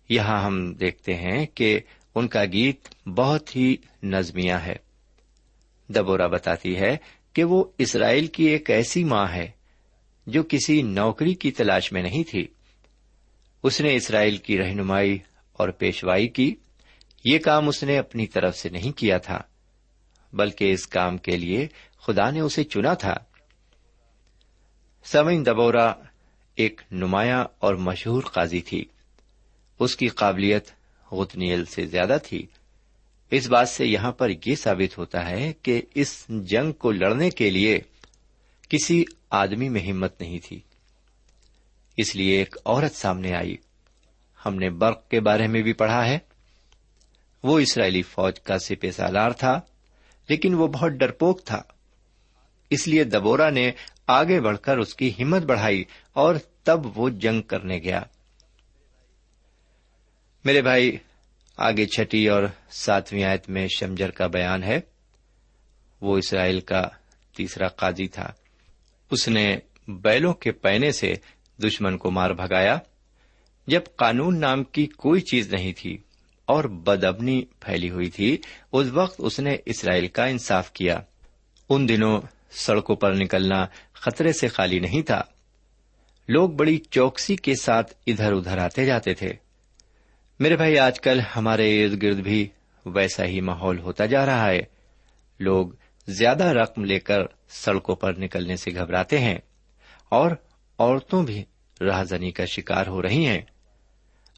یہاں 0.09 0.45
ہم 0.45 0.75
دیکھتے 0.75 1.15
ہیں 1.15 1.47
کہ 1.47 1.81
ان 2.15 2.29
کا 2.29 2.45
گیت 2.45 3.09
بہت 3.09 3.57
ہی 3.57 3.77
نظمیہ 4.03 4.53
ہے۔ 4.53 4.77
دبورا 5.89 6.27
بتاتی 6.27 6.77
ہے 6.77 6.97
کہ 7.33 7.45
وہ 7.45 7.65
اسرائیل 7.79 8.27
کی 8.27 8.45
ایک 8.45 8.71
ایسی 8.71 9.05
ماں 9.05 9.27
ہے 9.35 9.51
جو 10.27 10.43
کسی 10.49 10.83
نوکری 10.83 11.35
کی 11.35 11.51
تلاش 11.51 11.93
میں 11.93 12.03
نہیں 12.03 12.31
تھی۔ 12.31 12.47
اس 13.62 13.81
نے 13.81 13.95
اسرائیل 13.95 14.37
کی 14.37 14.59
رہنمائی 14.59 15.19
اور 15.53 15.69
پیشوائی 15.69 16.29
کی۔ 16.29 16.55
یہ 17.25 17.39
کام 17.39 17.69
اس 17.69 17.83
نے 17.83 17.99
اپنی 17.99 18.27
طرف 18.27 18.57
سے 18.57 18.69
نہیں 18.69 18.99
کیا 18.99 19.19
تھا، 19.19 19.39
بلکہ 20.33 20.73
اس 20.73 20.87
کام 20.87 21.19
کے 21.19 21.37
لیے 21.37 21.69
خدا 22.07 22.31
نے 22.31 22.41
اسے 22.41 22.65
چنا 22.65 22.95
تھا۔ 22.95 23.15
سمن 25.05 25.47
دبورا 25.47 25.95
ایک 26.55 26.81
نمایاں 26.91 27.45
اور 27.59 27.75
مشہور 27.75 28.23
قاضی 28.23 28.61
تھی۔ 28.61 28.85
اس 29.79 29.97
کی 29.97 30.09
قابلیت 30.09 30.69
غتنیل 31.13 31.65
سے 31.65 31.87
زیادہ 31.87 32.17
تھی۔ 32.25 32.47
اس 33.31 33.47
بات 33.47 33.69
سے 33.69 33.87
یہاں 33.87 34.13
پر 34.13 34.31
یہ 34.47 34.55
ثابت 34.55 34.99
ہوتا 34.99 35.31
ہے 35.31 35.53
کہ 35.63 35.83
اس 35.95 36.25
جنگ 36.29 36.73
کو 36.73 36.91
لڑنے 36.91 37.31
کے 37.31 37.51
لیے 37.51 37.81
کسی 38.69 39.05
آدمی 39.31 39.69
میں 39.69 39.91
ہمت 39.91 40.21
نہیں 40.21 40.39
تھی۔ 40.45 40.61
اس 41.97 42.17
لیے 42.17 42.39
ایک 42.39 42.57
عورت 42.65 42.95
سامنے 42.95 43.35
آئی۔ 43.35 43.57
ہم 44.47 44.55
نے 44.55 44.71
برق 44.71 45.09
کے 45.09 45.21
بارے 45.21 45.47
میں 45.47 45.63
بھی 45.63 45.73
پڑھا 45.73 46.07
ہے۔ 46.09 46.19
وہ 47.43 47.59
اسرائیلی 47.59 48.03
فوج 48.03 48.41
کا 48.41 48.59
سپہ 48.59 48.91
سالار 48.91 49.31
تھا، 49.31 49.61
لیکن 50.29 50.55
وہ 50.55 50.69
بہت 50.69 50.93
ڈرپوک 50.93 51.45
تھا۔ 51.45 51.63
اس 52.71 52.89
لیے 52.89 53.05
دبورا 53.05 53.51
نے 53.51 53.73
آگے 54.07 54.41
بڑھ 54.41 54.59
کر 54.59 54.79
اس 54.79 54.95
کی 54.95 55.13
ہمت 55.23 55.43
بڑھائی 55.43 55.85
اور 56.13 56.35
تب 56.63 56.99
وہ 56.99 57.09
جنگ 57.09 57.43
کرنے 57.43 57.79
گیا۔ 57.79 58.03
میرے 60.45 60.63
بھائی، 60.63 60.97
آگے 61.57 61.87
چھٹی 61.87 62.29
اور 62.29 62.43
ساتویں 62.71 63.25
آیت 63.25 63.51
میں 63.51 63.69
شمجر 63.79 64.11
کا 64.11 64.27
بیان 64.27 64.63
ہے۔ 64.63 64.81
وہ 66.01 66.19
اسرائیل 66.19 66.61
کا 66.61 66.89
تیسرا 67.37 67.69
قاضی 67.69 68.09
تھا۔ 68.09 68.33
اس 69.11 69.29
نے 69.29 69.57
بیلوں 69.89 70.35
کے 70.35 70.53
پینے 70.53 70.93
سے 70.93 71.15
دشمن 71.65 71.99
کو 71.99 72.11
مار 72.11 72.31
بھگایا۔ 72.31 72.79
جب 73.67 73.81
قانون 73.97 74.41
نام 74.41 74.65
کی 74.65 74.87
کوئی 74.87 75.21
چیز 75.21 75.55
نہیں 75.55 75.73
تھی 75.77 75.99
اور 76.45 76.65
بدبنی 76.65 77.45
پھیلی 77.61 77.91
ہوئی 77.91 78.11
تھی، 78.11 78.39
اس 78.73 78.87
وقت 78.87 79.15
اس 79.19 79.41
نے 79.41 79.57
اسرائیل 79.67 80.09
کا 80.09 80.25
انصاف 80.25 80.73
کیا۔ 80.73 81.01
ان 81.69 81.89
دنوں 81.89 82.21
سڑکوں 82.53 82.97
پر 82.97 83.15
نکلنا 83.15 83.67
خطرے 83.93 84.33
سے 84.33 84.49
خالی 84.49 84.79
نہیں 84.79 85.03
تھا۔ 85.03 85.23
لوگ 86.29 86.51
بڑی 86.51 86.79
چوکسی 86.91 87.37
کے 87.37 87.55
ساتھ 87.55 87.95
ادھر 88.07 88.33
ادھر 88.33 88.59
آتے 88.59 88.87
جاتے 88.87 89.15
تھے۔ 89.15 89.33
میرے 90.41 90.57
بھائی، 90.57 90.79
آج 90.79 91.01
کل 91.01 91.21
ہمارے 91.37 91.85
ارد 91.85 92.03
گرد 92.03 92.17
بھی 92.17 92.49
ویسا 92.87 93.25
ہی 93.25 93.41
ماحول 93.41 93.79
ہوتا 93.79 94.07
جا 94.07 94.27
رہا 94.27 94.51
ہے۔ 94.51 94.61
لوگ 95.41 95.67
زیادہ 96.07 96.45
رقم 96.45 96.85
لے 96.85 97.01
کر 97.01 97.19
سڑکوں 97.49 97.97
پر 97.97 98.19
نکلنے 98.19 98.57
سے 98.57 98.71
گھبراتے 98.75 99.19
ہیں 99.19 99.39
اور 100.09 100.31
عورتوں 100.79 101.23
بھی 101.23 101.45
راہزنی 101.81 102.31
کا 102.31 102.45
شکار 102.45 102.87
ہو 102.87 103.03
رہی 103.03 103.27
ہیں۔ 103.27 103.41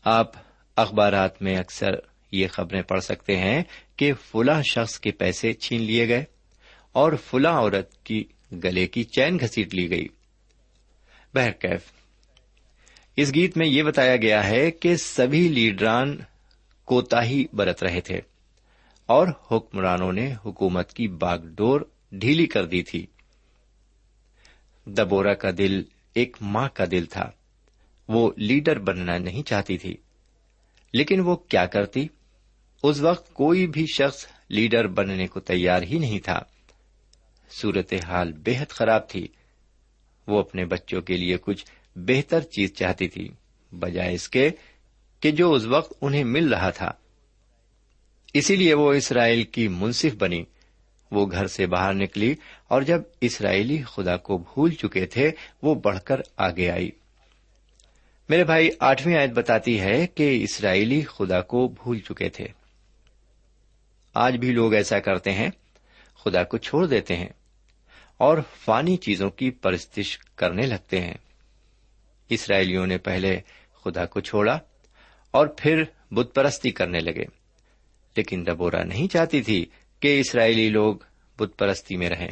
آپ 0.04 0.30
اخبارات 0.76 1.42
میں 1.42 1.56
اکثر 1.56 1.90
یہ 2.32 2.48
خبریں 2.48 2.82
پڑھ 2.82 3.02
سکتے 3.02 3.36
ہیں 3.36 3.62
کہ 3.96 4.12
فلاں 4.14 4.62
شخص 4.62 5.00
کے 5.00 5.10
پیسے 5.10 5.52
چھین 5.52 5.82
لیے 5.82 6.08
گئے۔ 6.08 6.24
اور 6.94 7.12
فلاں 7.12 7.52
عورت 7.52 8.04
کی 8.04 8.24
گلے 8.64 8.86
کی 8.86 9.04
چین 9.04 9.38
گھسیٹ 9.40 9.74
لی 9.74 9.90
گئی۔ 9.90 10.08
بہرکیف، 11.34 11.80
اس 13.16 13.34
گیت 13.34 13.56
میں 13.56 13.66
یہ 13.66 13.82
بتایا 13.82 14.16
گیا 14.16 14.46
ہے 14.46 14.70
کہ 14.70 14.96
سبھی 14.96 15.48
لیڈران 15.48 16.18
کوتا 16.84 17.24
ہی 17.24 17.44
برت 17.52 17.84
رہے 17.84 18.00
تھے 18.00 18.20
اور 19.06 19.28
حکمرانوں 19.50 20.12
نے 20.12 20.34
حکومت 20.46 20.92
کی 20.92 21.08
باغ 21.08 21.38
ڈور 21.44 21.80
ڈھیلی 22.12 22.46
کر 22.46 22.66
دی 22.66 22.82
تھی۔ 22.82 23.06
دبورا 24.86 25.34
کا 25.34 25.50
دل 25.58 25.82
ایک 26.14 26.36
ماں 26.40 26.68
کا 26.74 26.84
دل 26.90 27.04
تھا۔ 27.04 27.30
وہ 28.08 28.32
لیڈر 28.36 28.78
بننا 28.78 29.18
نہیں 29.18 29.42
چاہتی 29.42 29.78
تھی۔ 29.78 29.96
لیکن 30.92 31.20
وہ 31.20 31.36
کیا 31.36 31.66
کرتی؟ 31.66 32.06
اس 32.82 33.00
وقت 33.00 33.34
کوئی 33.34 33.66
بھی 33.66 33.86
شخص 33.86 34.26
لیڈر 34.48 34.86
بننے 34.86 35.26
کو 35.26 35.40
تیار 35.40 35.82
ہی 35.82 35.98
نہیں 35.98 36.18
تھا۔ 36.18 36.40
صورت 37.50 37.94
حال 38.04 38.32
بے 38.32 38.56
حد 38.58 38.68
خراب 38.68 39.08
تھی۔ 39.08 39.28
وہ 40.26 40.38
اپنے 40.38 40.64
بچوں 40.64 41.02
کے 41.02 41.16
لیے 41.16 41.36
کچھ 41.40 41.64
بہتر 41.96 42.40
چیز 42.40 42.74
چاہتی 42.74 43.08
تھی، 43.08 43.28
بجائے 43.72 44.14
اس 44.14 44.28
کے 44.28 44.50
کہ 45.20 45.30
جو 45.30 45.52
اس 45.52 45.64
وقت 45.64 45.92
انہیں 46.00 46.24
مل 46.24 46.54
رہا 46.54 46.70
تھا۔ 46.70 46.92
اسی 48.34 48.56
لیے 48.56 48.74
وہ 48.74 48.92
اسرائیل 48.92 49.42
کی 49.42 49.68
منصف 49.68 50.14
بنی۔ 50.18 50.44
وہ 51.10 51.26
گھر 51.30 51.46
سے 51.46 51.66
باہر 51.66 51.94
نکلی 51.94 52.34
اور 52.68 52.82
جب 52.82 53.00
اسرائیلی 53.20 53.82
خدا 53.82 54.16
کو 54.16 54.38
بھول 54.38 54.70
چکے 54.70 55.06
تھے، 55.06 55.30
وہ 55.62 55.74
بڑھ 55.74 56.00
کر 56.00 56.20
آگے 56.36 56.70
آئی۔ 56.70 56.90
میرے 58.28 58.44
بھائی، 58.44 58.70
آٹھویں 58.80 59.16
آیت 59.16 59.30
بتاتی 59.30 59.80
ہے 59.80 60.06
کہ 60.06 60.42
اسرائیلی 60.42 61.02
خدا 61.02 61.40
کو 61.40 61.68
بھول 61.68 61.98
چکے 61.98 62.28
تھے۔ 62.28 62.46
آج 64.14 64.36
بھی 64.36 64.52
لوگ 64.52 64.74
ایسا 64.74 64.98
کرتے 64.98 65.32
ہیں۔ 65.32 65.50
خدا 66.24 66.44
کو 66.44 66.58
چھوڑ 66.58 66.86
دیتے 66.86 67.16
ہیں 67.16 67.28
اور 68.16 68.38
فانی 68.60 68.96
چیزوں 68.96 69.30
کی 69.30 69.50
پرستش 69.50 70.18
کرنے 70.18 70.66
لگتے 70.66 71.00
ہیں۔ 71.00 71.14
اسرائیلیوں 72.28 72.86
نے 72.86 72.98
پہلے 72.98 73.40
خدا 73.84 74.06
کو 74.06 74.20
چھوڑا 74.20 74.58
اور 75.30 75.46
پھر 75.46 75.82
بت 76.10 76.34
پرستی 76.34 76.70
کرنے 76.70 76.98
لگے۔ 76.98 77.24
لیکن 78.16 78.44
دبورا 78.46 78.82
نہیں 78.82 79.08
چاہتی 79.08 79.42
تھی 79.42 79.66
کہ 80.00 80.20
اسرائیلی 80.20 80.68
لوگ 80.68 80.96
بت 81.38 81.58
پرستی 81.58 81.96
میں 81.96 82.10
رہیں۔ 82.10 82.30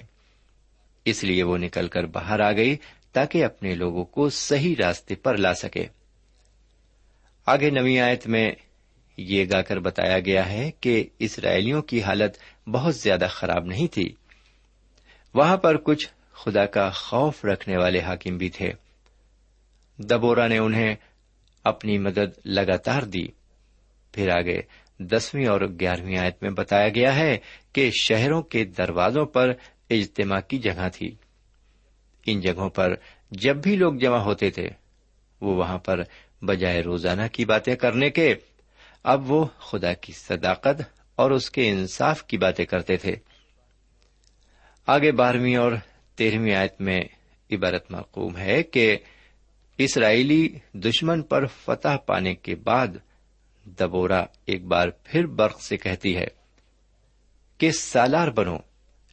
اس 1.05 1.24
لیے 1.24 1.42
وہ 1.42 1.59
نکل 1.59 1.88
کر 1.88 2.07
باہر 2.07 2.40
آ 2.40 2.52
گئی 2.52 2.76
تاکہ 3.12 3.44
اپنے 3.44 3.74
لوگوں 3.74 4.05
کو 4.05 4.28
صحیح 4.28 4.74
راستے 4.78 5.14
پر 5.14 5.37
لا 5.37 5.55
سکے۔ 5.55 5.87
آگے 7.46 7.70
نوی 7.70 8.00
آیت 8.00 8.26
میں 8.26 8.52
یہ 9.16 9.44
گا 9.53 9.62
کر 9.62 9.79
بتایا 9.79 10.20
گیا 10.20 10.53
ہے 10.53 10.70
کہ 10.81 11.05
اسرائیلیوں 11.18 11.83
کی 11.83 12.03
حالت 12.03 12.37
بہت 12.68 12.96
زیادہ 12.96 13.27
خراب 13.31 13.64
نہیں 13.64 13.87
تھی۔ 13.87 14.14
وہاں 15.35 15.57
پر 15.57 15.77
کچھ 15.77 16.09
خدا 16.33 16.66
کا 16.66 16.90
خوف 16.90 17.44
رکھنے 17.44 17.77
والے 17.77 18.01
حاکم 18.01 18.37
بھی 18.37 18.48
تھے۔ 18.48 18.72
دبورا 19.98 20.46
نے 20.46 20.59
انہیں 20.59 20.94
اپنی 21.64 21.98
مدد 21.98 22.46
لگاتار 22.46 23.03
دی۔ 23.03 23.27
پھر 24.12 24.29
آگے 24.29 24.61
دسویں 24.98 25.46
اور 25.46 25.61
گیارہویں 25.81 26.18
آیت 26.18 26.42
میں 26.42 26.51
بتایا 26.51 26.88
گیا 26.88 27.16
ہے 27.16 27.38
کہ 27.72 27.90
شہروں 28.01 28.42
کے 28.42 28.64
دروازوں 28.64 29.27
پر 29.27 29.53
اجتماع 29.90 30.40
کی 30.40 30.59
جگہ 30.59 30.88
تھی۔ 30.92 31.14
ان 32.27 32.40
جگہوں 32.40 32.70
پر 32.70 32.94
جب 33.31 33.57
بھی 33.57 33.77
لوگ 33.77 33.94
جمع 33.94 34.18
ہوتے 34.18 34.51
تھے، 34.51 34.68
وہ 35.40 35.57
وہاں 35.57 35.79
پر 35.79 36.01
بجائے 36.42 36.81
روزانہ 36.81 37.22
کی 37.33 37.44
باتیں 37.44 37.77
کرنے 37.77 38.11
کے 38.11 38.35
اب 39.03 39.31
وہ 39.31 39.45
خدا 39.45 39.93
کی 39.93 40.12
صداقت 40.12 40.83
اور 41.17 41.31
اس 41.31 41.51
کے 41.51 41.71
انصاف 41.71 42.25
کی 42.25 42.38
باتیں 42.38 42.65
کرتے 42.65 42.97
تھے۔ 42.97 43.17
آگے 44.87 45.12
بارہویں 45.12 45.57
اور 45.57 45.73
تیرہویں 46.15 46.55
آیت 46.55 46.81
میں 46.81 47.01
عبارت 47.51 47.91
معقوم 47.91 48.37
ہے 48.37 48.62
کہ 48.62 48.97
اسرائیلی 49.79 50.59
دشمن 50.73 51.23
پر 51.23 51.47
فتح 51.47 51.97
پانے 52.07 52.35
کے 52.35 52.55
بعد 52.55 52.87
دبورا 53.65 54.25
ایک 54.47 54.65
بار 54.65 54.88
پھر 55.05 55.27
برق 55.27 55.62
سے 55.62 55.77
کہتی 55.77 56.17
ہے 56.17 56.27
کہ 57.59 57.71
سالار 57.71 58.29
بنو، 58.29 58.57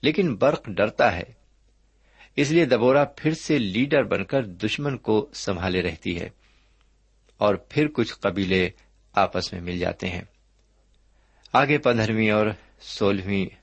لیکن 0.01 0.35
برق 0.35 0.65
ڈرتا 0.67 1.15
ہے۔ 1.15 1.23
اس 2.35 2.51
لیے 2.51 2.65
دبورا 2.65 3.05
پھر 3.05 3.33
سے 3.33 3.57
لیڈر 3.57 4.03
بن 4.03 4.23
کر 4.23 4.45
دشمن 4.45 4.97
کو 4.97 5.29
سنبھالے 5.33 5.81
رہتی 5.81 6.19
ہے۔ 6.19 6.29
اور 7.37 7.55
پھر 7.55 7.87
کچھ 7.87 8.13
قبیلے 8.13 8.69
آپس 9.13 9.53
میں 9.53 9.61
مل 9.61 9.79
جاتے 9.79 10.09
ہیں۔ 10.09 10.21
آگے 11.53 11.77
پندرہویں 11.77 12.31
اور 12.31 12.47
سولہویں 12.81 13.55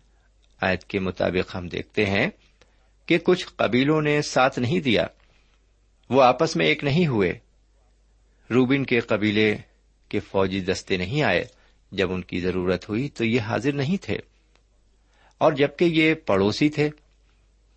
آیت 0.61 0.85
کے 0.85 0.99
مطابق 0.99 1.57
ہم 1.57 1.69
دیکھتے 1.69 2.07
ہیں 2.07 2.27
کہ 3.07 3.19
کچھ 3.19 3.47
قبیلوں 3.57 4.03
نے 4.03 4.23
ساتھ 4.23 4.59
نہیں 4.59 4.81
دیا۔ 4.81 5.07
وہ 6.11 6.23
آپس 6.23 6.57
میں 6.57 6.67
ایک 6.67 6.85
نہیں 6.85 7.07
ہوئے۔ 7.07 7.39
روبین 8.51 8.85
کے 8.85 9.01
قبیلے 9.01 9.57
کے 10.09 10.21
فوجی 10.21 10.61
دستے 10.61 10.97
نہیں 10.97 11.23
آئے۔ 11.23 11.45
جب 11.93 12.13
ان 12.13 12.23
کی 12.23 12.41
ضرورت 12.41 12.89
ہوئی 12.89 13.09
تو 13.09 13.25
یہ 13.25 13.41
حاضر 13.41 13.73
نہیں 13.73 13.97
تھے۔ 14.03 14.19
اور 15.39 15.53
جبکہ 15.53 15.85
یہ 15.85 16.15
پڑوسی 16.15 16.69
تھے، 16.69 16.91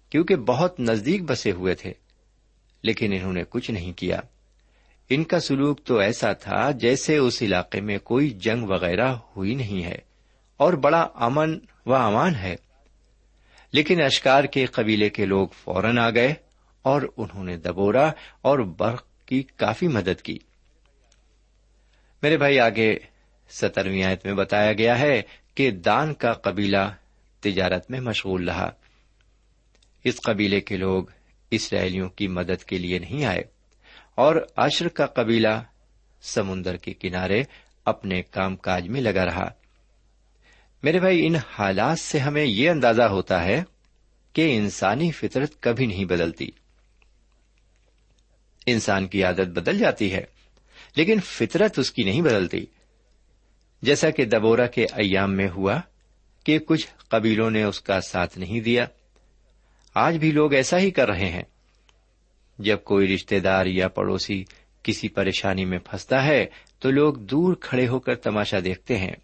کیونکہ 0.09 0.35
بہت 0.35 0.79
نزدیک 0.79 1.23
بسے 1.23 1.51
ہوئے 1.51 1.75
تھے، 1.75 1.93
لیکن 2.81 3.13
انہوں 3.13 3.33
نے 3.33 3.43
کچھ 3.49 3.71
نہیں 3.71 3.93
کیا۔ 3.93 4.19
ان 5.09 5.23
کا 5.23 5.39
سلوک 5.39 5.83
تو 5.83 5.97
ایسا 5.97 6.33
تھا 6.33 6.71
جیسے 6.71 7.17
اس 7.17 7.41
علاقے 7.41 7.81
میں 7.81 7.97
کوئی 7.97 8.29
جنگ 8.29 8.63
وغیرہ 8.63 9.07
ہوئی 9.07 9.55
نہیں 9.55 9.83
ہے 9.83 9.97
اور 10.57 10.73
بڑا 10.73 11.07
امن 11.15 11.59
و 11.85 11.93
امان 11.93 12.35
ہے۔ 12.35 12.55
لیکن 13.73 14.01
اشکار 14.01 14.43
کے 14.43 14.65
قبیلے 14.65 15.09
کے 15.09 15.25
لوگ 15.25 15.47
فوراً 15.47 15.97
آ 15.97 16.09
گئے 16.09 16.33
اور 16.81 17.01
انہوں 17.17 17.43
نے 17.43 17.57
دبورا 17.57 18.11
اور 18.41 18.59
برق 18.59 19.05
کی 19.25 19.43
کافی 19.43 19.87
مدد 19.87 20.21
کی۔ 20.21 20.39
میرے 22.21 22.37
بھائی، 22.37 22.59
آگے 22.59 22.97
سترویں 23.49 24.03
آیت 24.03 24.25
میں 24.25 24.33
بتایا 24.33 24.73
گیا 24.73 24.99
ہے 24.99 25.21
کہ 25.55 25.71
دان 25.71 26.13
کا 26.13 26.33
قبیلہ 26.33 26.91
تجارت 27.39 27.91
میں 27.91 28.01
مشغول 28.01 28.49
رہا۔ 28.49 28.69
اس 30.03 30.21
قبیلے 30.21 30.61
کے 30.61 30.77
لوگ 30.77 31.03
اسرائیلیوں 31.51 32.09
کی 32.09 32.27
مدد 32.27 32.63
کے 32.63 32.77
لیے 32.77 32.99
نہیں 32.99 33.25
آئے۔ 33.25 33.58
اور 34.19 34.35
عشر 34.55 34.87
کا 34.87 35.05
قبیلہ 35.05 35.63
سمندر 36.21 36.75
کے 36.75 36.93
کنارے 36.93 37.43
اپنے 37.85 38.21
کام 38.21 38.55
کاج 38.55 38.87
میں 38.87 39.01
لگا 39.01 39.25
رہا۔ 39.25 39.49
میرے 40.83 40.99
بھائی، 40.99 41.27
ان 41.27 41.35
حالات 41.35 41.99
سے 41.99 42.19
ہمیں 42.19 42.45
یہ 42.45 42.69
اندازہ 42.69 43.01
ہوتا 43.01 43.43
ہے 43.43 43.63
کہ 44.33 44.57
انسانی 44.57 45.11
فطرت 45.11 45.59
کبھی 45.59 45.85
نہیں 45.85 46.05
بدلتی۔ 46.05 46.51
انسان 48.65 49.07
کی 49.07 49.23
عادت 49.23 49.47
بدل 49.47 49.79
جاتی 49.79 50.13
ہے، 50.13 50.23
لیکن 50.95 51.19
فطرت 51.19 51.79
اس 51.79 51.91
کی 51.91 52.03
نہیں 52.03 52.21
بدلتی۔ 52.21 52.65
جیسا 53.81 54.09
کہ 54.09 54.25
دبورا 54.25 54.65
کے 54.65 54.83
ایام 54.83 55.33
میں 55.33 55.49
ہوا 55.49 55.81
کہ 56.43 56.59
کچھ 56.59 56.87
قبیلوں 57.09 57.51
نے 57.51 57.63
اس 57.63 57.81
کا 57.81 58.01
ساتھ 58.01 58.37
نہیں 58.37 58.59
دیا۔ 58.59 58.85
آج 59.93 60.17
بھی 60.17 60.31
لوگ 60.31 60.53
ایسا 60.53 60.79
ہی 60.79 60.91
کر 60.91 61.07
رہے 61.09 61.29
ہیں۔ 61.29 61.43
جب 62.59 62.83
کوئی 62.83 63.15
رشتے 63.15 63.39
دار 63.39 63.65
یا 63.65 63.87
پڑوسی 63.87 64.43
کسی 64.83 65.07
پریشانی 65.07 65.65
میں 65.65 65.79
پھنستا 65.79 66.23
ہے 66.23 66.45
تو 66.79 66.91
لوگ 66.91 67.13
دور 67.13 67.53
کھڑے 67.53 67.87
ہو 67.87 67.99
کر 67.99 68.15
تماشا 68.15 68.57
دیکھتے 68.63 68.97
ہیں 68.97 69.15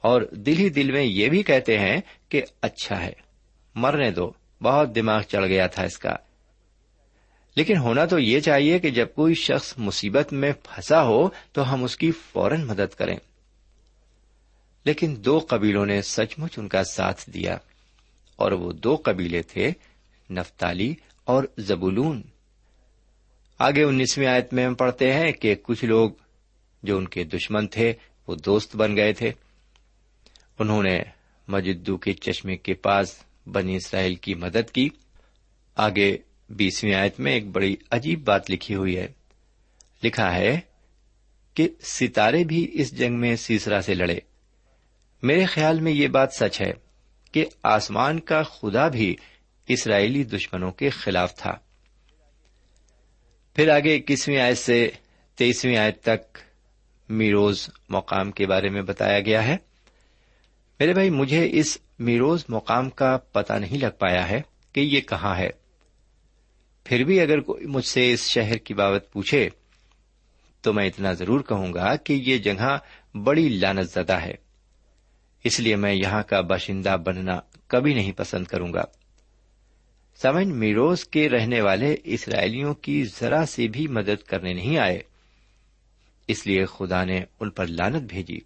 اور 0.00 0.22
دل 0.32 0.56
ہی 0.58 0.68
دل 0.68 0.90
میں 0.90 1.02
یہ 1.02 1.28
بھی 1.28 1.42
کہتے 1.42 1.78
ہیں 1.78 2.00
کہ 2.28 2.42
اچھا 2.62 3.02
ہے، 3.02 3.12
مرنے 3.74 4.10
دو، 4.10 4.30
بہت 4.62 4.94
دماغ 4.94 5.22
چڑھ 5.22 5.46
گیا 5.46 5.66
تھا 5.66 5.82
اس 5.82 5.98
کا۔ 5.98 6.16
لیکن 7.56 7.76
ہونا 7.76 8.04
تو 8.04 8.18
یہ 8.18 8.40
چاہیے 8.40 8.78
کہ 8.78 8.90
جب 8.90 9.06
کوئی 9.14 9.34
شخص 9.34 9.74
مصیبت 9.78 10.32
میں 10.32 10.52
پھنسا 10.52 11.02
ہو 11.02 11.28
تو 11.52 11.72
ہم 11.72 11.84
اس 11.84 11.96
کی 11.96 12.10
فوراً 12.10 12.64
مدد 12.64 12.94
کریں۔ 12.94 13.16
لیکن 14.84 15.16
دو 15.18 15.40
قبیلوں 15.48 15.86
نے 15.86 16.02
سچ 16.02 16.34
مچ 16.38 16.58
ان 16.58 16.68
کا 16.68 16.84
ساتھ 16.84 17.30
دیا 17.30 17.58
اور 18.36 18.52
وہ 18.52 18.72
دو 18.72 18.96
قبیلے 19.04 19.42
تھے، 19.42 19.72
نفتالی 20.30 20.94
اور 21.24 21.44
زبولون۔ 21.58 22.22
آگے 23.58 23.82
انیسویں 23.82 24.26
آیت 24.26 24.52
میں 24.52 24.66
ہم 24.66 24.74
پڑھتے 24.74 25.12
ہیں 25.12 25.32
کہ 25.32 25.54
کچھ 25.54 25.84
لوگ 25.84 26.10
جو 26.82 26.96
ان 26.96 27.08
کے 27.08 27.24
دشمن 27.24 27.66
تھے، 27.66 27.92
وہ 28.26 28.34
دوست 28.34 28.76
بن 28.76 28.96
گئے 28.96 29.12
تھے۔ 29.12 29.32
انہوں 30.58 30.82
نے 30.82 31.00
مجدو 31.48 31.96
کے 31.96 32.12
چشمے 32.12 32.56
کے 32.56 32.74
پاس 32.74 33.24
بنی 33.46 33.76
اسرائیل 33.76 34.14
کی 34.14 34.34
مدد 34.34 34.70
کی۔ 34.70 34.88
آگے 35.74 36.18
بیسویں 36.50 36.94
آیت 36.94 37.20
میں 37.20 37.32
ایک 37.32 37.46
بڑی 37.46 37.76
عجیب 37.90 38.24
بات 38.24 38.50
لکھی 38.50 38.74
ہوئی 38.74 38.96
ہے۔ 38.96 39.08
لکھا 40.04 40.34
ہے 40.34 40.60
کہ 41.54 41.68
ستارے 41.80 42.44
بھی 42.44 42.70
اس 42.72 42.98
جنگ 42.98 43.20
میں 43.20 43.36
سیسرا 43.36 43.82
سے 43.82 43.94
لڑے۔ 43.94 44.18
میرے 45.22 45.44
خیال 45.44 45.80
میں 45.80 45.92
یہ 45.92 46.08
بات 46.08 46.32
سچ 46.32 46.60
ہے 46.60 46.72
کہ 47.32 47.46
آسمان 47.62 48.20
کا 48.20 48.42
خدا 48.42 48.88
بھی 48.88 49.16
اسرائیلی 49.68 50.24
دشمنوں 50.24 50.70
کے 50.70 50.90
خلاف 50.90 51.34
تھا۔ 51.34 51.65
پھر 53.56 53.68
آگے 53.68 53.96
اکیسویں 53.96 54.40
آیت 54.40 54.58
سے 54.58 54.90
تیئیسویں 55.34 55.76
آیت 55.76 56.02
تک 56.02 56.38
میروز 57.08 57.70
مقام 57.88 58.30
کے 58.30 58.46
بارے 58.46 58.68
میں 58.68 58.82
بتایا 58.82 59.20
گیا 59.20 59.46
ہے۔ 59.46 59.56
میرے 60.80 60.92
بھائی، 60.92 61.10
مجھے 61.10 61.48
اس 61.52 61.78
میروز 61.98 62.44
مقام 62.48 62.90
کا 62.90 63.16
پتا 63.16 63.58
نہیں 63.58 63.78
لگ 63.78 63.96
پایا 63.98 64.28
ہے 64.28 64.42
کہ 64.72 64.80
یہ 64.80 65.00
کہاں 65.00 65.36
ہے۔ 65.36 65.50
پھر 66.84 67.04
بھی 67.04 67.20
اگر 67.20 67.40
کوئی 67.40 67.66
مجھ 67.66 67.84
سے 67.84 68.12
اس 68.12 68.28
شہر 68.28 68.56
کی 68.56 68.74
بابت 68.74 69.12
پوچھے، 69.12 69.48
تو 70.60 70.72
میں 70.72 70.86
اتنا 70.86 71.12
ضرور 71.12 71.40
کہوں 71.40 71.74
گا 71.74 71.96
کہ 71.96 72.12
یہ 72.12 72.38
جگہ 72.38 72.78
بڑی 73.14 73.48
لانت 73.48 73.90
زدہ 73.90 74.20
ہے۔ 74.22 74.34
اس 75.44 75.60
لیے 75.60 75.76
میں 75.76 75.94
یہاں 75.94 76.22
کا 76.22 76.40
باشندہ 76.40 76.96
بننا 77.04 77.40
کبھی 77.66 77.94
نہیں 77.94 78.12
پسند 78.12 78.44
کروں 78.44 78.72
گا۔ 78.72 78.84
سمن 80.22 80.58
میروز 80.58 81.04
کے 81.04 81.28
رہنے 81.28 81.60
والے 81.60 81.96
اسرائیلیوں 82.04 82.74
کی 82.74 83.04
ذرا 83.04 83.46
سے 83.46 83.68
بھی 83.68 83.86
مدد 83.88 84.22
کرنے 84.22 84.52
نہیں 84.52 84.78
آئے۔ 84.78 84.98
اس 86.28 86.46
لیے 86.46 86.64
خدا 86.64 87.04
نے 87.04 87.24
ان 87.40 87.50
پر 87.50 87.66
لانت 87.66 88.02
بھیجی۔ 88.02 88.38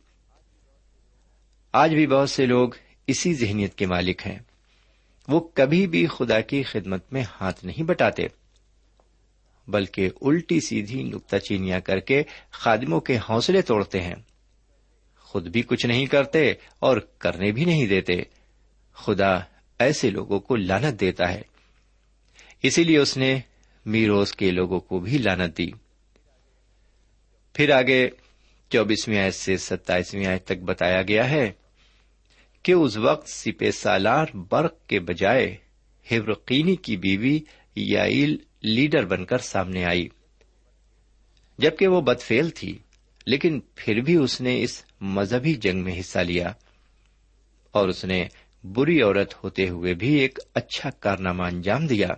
آج 1.73 1.95
بھی 1.95 2.07
بہت 2.07 2.31
سے 2.31 2.47
لوگ 2.47 2.69
اسی 3.07 3.35
ذہنیت 3.35 3.75
کے 3.75 3.87
مالک 3.87 4.27
ہیں۔ 4.27 4.39
وہ 5.29 5.41
کبھی 5.55 5.87
بھی 5.87 6.07
خدا 6.07 6.41
کی 6.41 6.63
خدمت 6.63 7.13
میں 7.13 7.23
ہاتھ 7.41 7.65
نہیں 7.65 7.83
بٹاتے، 7.83 8.23
بلکہ 9.69 10.11
الٹی 10.21 10.61
سیدھی 10.61 11.03
نکتا 11.03 11.39
چینیاں 11.39 11.81
کر 11.81 12.01
کے 12.01 12.23
خادموں 12.51 13.01
کے 13.01 13.19
حوصلے 13.19 13.63
توڑتے 13.63 14.01
ہیں۔ 14.01 14.15
خود 15.19 15.49
بھی 15.49 15.63
کچھ 15.63 15.87
نہیں 15.87 16.07
کرتے 16.07 16.53
اور 16.79 16.97
کرنے 16.97 17.53
بھی 17.53 17.65
نہیں 17.65 17.87
دیتے۔ 17.87 18.23
خدا 18.93 19.39
ایسے 19.79 20.11
لوگوں 20.11 20.41
کو 20.41 20.57
لانت 20.57 21.01
دیتا 21.01 21.33
ہے۔ 21.33 21.50
اسی 22.63 22.85
لیے 22.85 22.99
اس 22.99 23.17
نے 23.17 23.41
میروز 23.87 24.33
کے 24.33 24.51
لوگوں 24.51 24.81
کو 24.81 24.99
بھی 24.99 25.19
لانت 25.19 25.59
دی۔ 25.59 25.71
پھر 27.53 27.71
آگے 27.71 28.09
چوبیسویں 28.71 29.19
آیت 29.19 29.35
سے 29.35 29.57
ستائیسویں 29.57 30.27
آیت 30.27 30.45
تک 30.45 30.59
بتایا 30.59 31.03
گیا 31.03 31.31
ہے 31.31 31.53
کہ 32.63 32.73
اس 32.73 32.97
وقت 32.97 33.29
سپے 33.29 33.73
سالار 33.73 34.27
برق 34.35 34.87
کے 34.87 35.01
بجائے 35.01 35.57
ہیورقینی 36.11 36.77
کی 36.77 36.97
بیوی 36.97 37.41
یائل 37.77 38.37
لیڈر 38.63 39.05
بن 39.05 39.25
کر 39.25 39.39
سامنے 39.39 39.85
آئی۔ 39.85 40.09
جبکہ 41.59 41.89
وہ 41.89 42.01
بدفیل 42.01 42.51
تھی، 42.51 42.79
لیکن 43.27 43.61
پھر 43.75 44.01
بھی 44.01 44.17
اس 44.17 44.41
نے 44.41 44.63
اس 44.63 44.85
مذہبی 45.01 45.55
جنگ 45.55 45.85
میں 45.85 46.01
حصہ 46.01 46.19
لیا 46.19 46.53
اور 47.71 47.89
اس 47.89 48.05
نے 48.05 48.29
بری 48.65 49.03
عورت 49.03 49.45
ہوتے 49.45 49.69
ہوئے 49.69 49.95
بھی 49.95 50.15
ایک 50.15 50.39
اچھا 50.55 50.91
کارنامہ 50.91 51.43
انجام 51.43 51.87
دیا۔ 51.87 52.09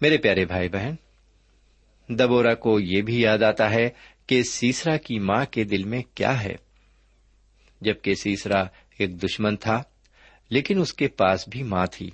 میرے 0.00 0.16
پیارے 0.16 0.44
بھائی 0.44 0.68
بہن 0.68 0.94
دبورا 2.08 2.54
کو 2.54 2.80
یہ 2.80 3.02
بھی 3.02 3.20
یاد 3.20 3.42
آتا 3.42 3.70
ہے 3.70 3.88
کہ 4.26 4.42
سیسرا 4.42 4.96
کی 4.96 5.18
ماں 5.18 5.44
کے 5.44 5.64
دل 5.64 5.84
میں 5.84 6.02
کیا 6.14 6.42
ہے۔ 6.42 6.56
جبکہ 7.80 8.14
سیسرا 8.14 8.62
ایک 8.98 9.22
دشمن 9.22 9.56
تھا، 9.56 9.82
لیکن 10.50 10.80
اس 10.80 10.94
کے 10.94 11.08
پاس 11.08 11.48
بھی 11.48 11.62
ماں 11.62 11.86
تھی۔ 11.86 12.10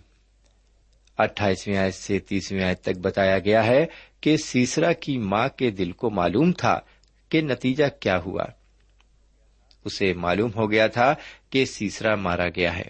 اٹھائیسویں 1.18 1.76
آیت 1.76 1.94
سے 1.94 2.18
تیسویں 2.18 2.64
آیت 2.64 2.82
تک 2.82 2.98
بتایا 2.98 3.38
گیا 3.38 3.66
ہے 3.66 3.86
کہ 4.20 4.36
سیسرا 4.36 4.92
کی 4.92 5.18
ماں 5.18 5.48
کے 5.48 5.70
دل 5.70 5.92
کو 5.92 6.10
معلوم 6.10 6.52
تھا 6.52 6.78
کہ 7.28 7.40
نتیجہ 7.40 7.84
کیا 8.00 8.18
ہوا۔ 8.18 8.44
اسے 9.84 10.12
معلوم 10.12 10.50
ہو 10.56 10.70
گیا 10.70 10.86
تھا 10.86 11.14
کہ 11.50 11.64
سیسرا 11.64 12.14
مارا 12.14 12.48
گیا 12.48 12.76
ہے، 12.76 12.88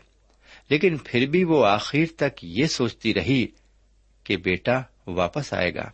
لیکن 0.70 0.96
پھر 0.96 1.26
بھی 1.26 1.44
وہ 1.44 1.66
آخر 1.66 2.05
تک 2.16 2.44
یہ 2.44 2.66
سوچتی 2.66 3.14
رہی 3.14 3.46
کہ 4.24 4.37
بیٹا 4.37 4.82
واپس 5.06 5.52
آئے 5.52 5.74
گا۔ 5.74 5.90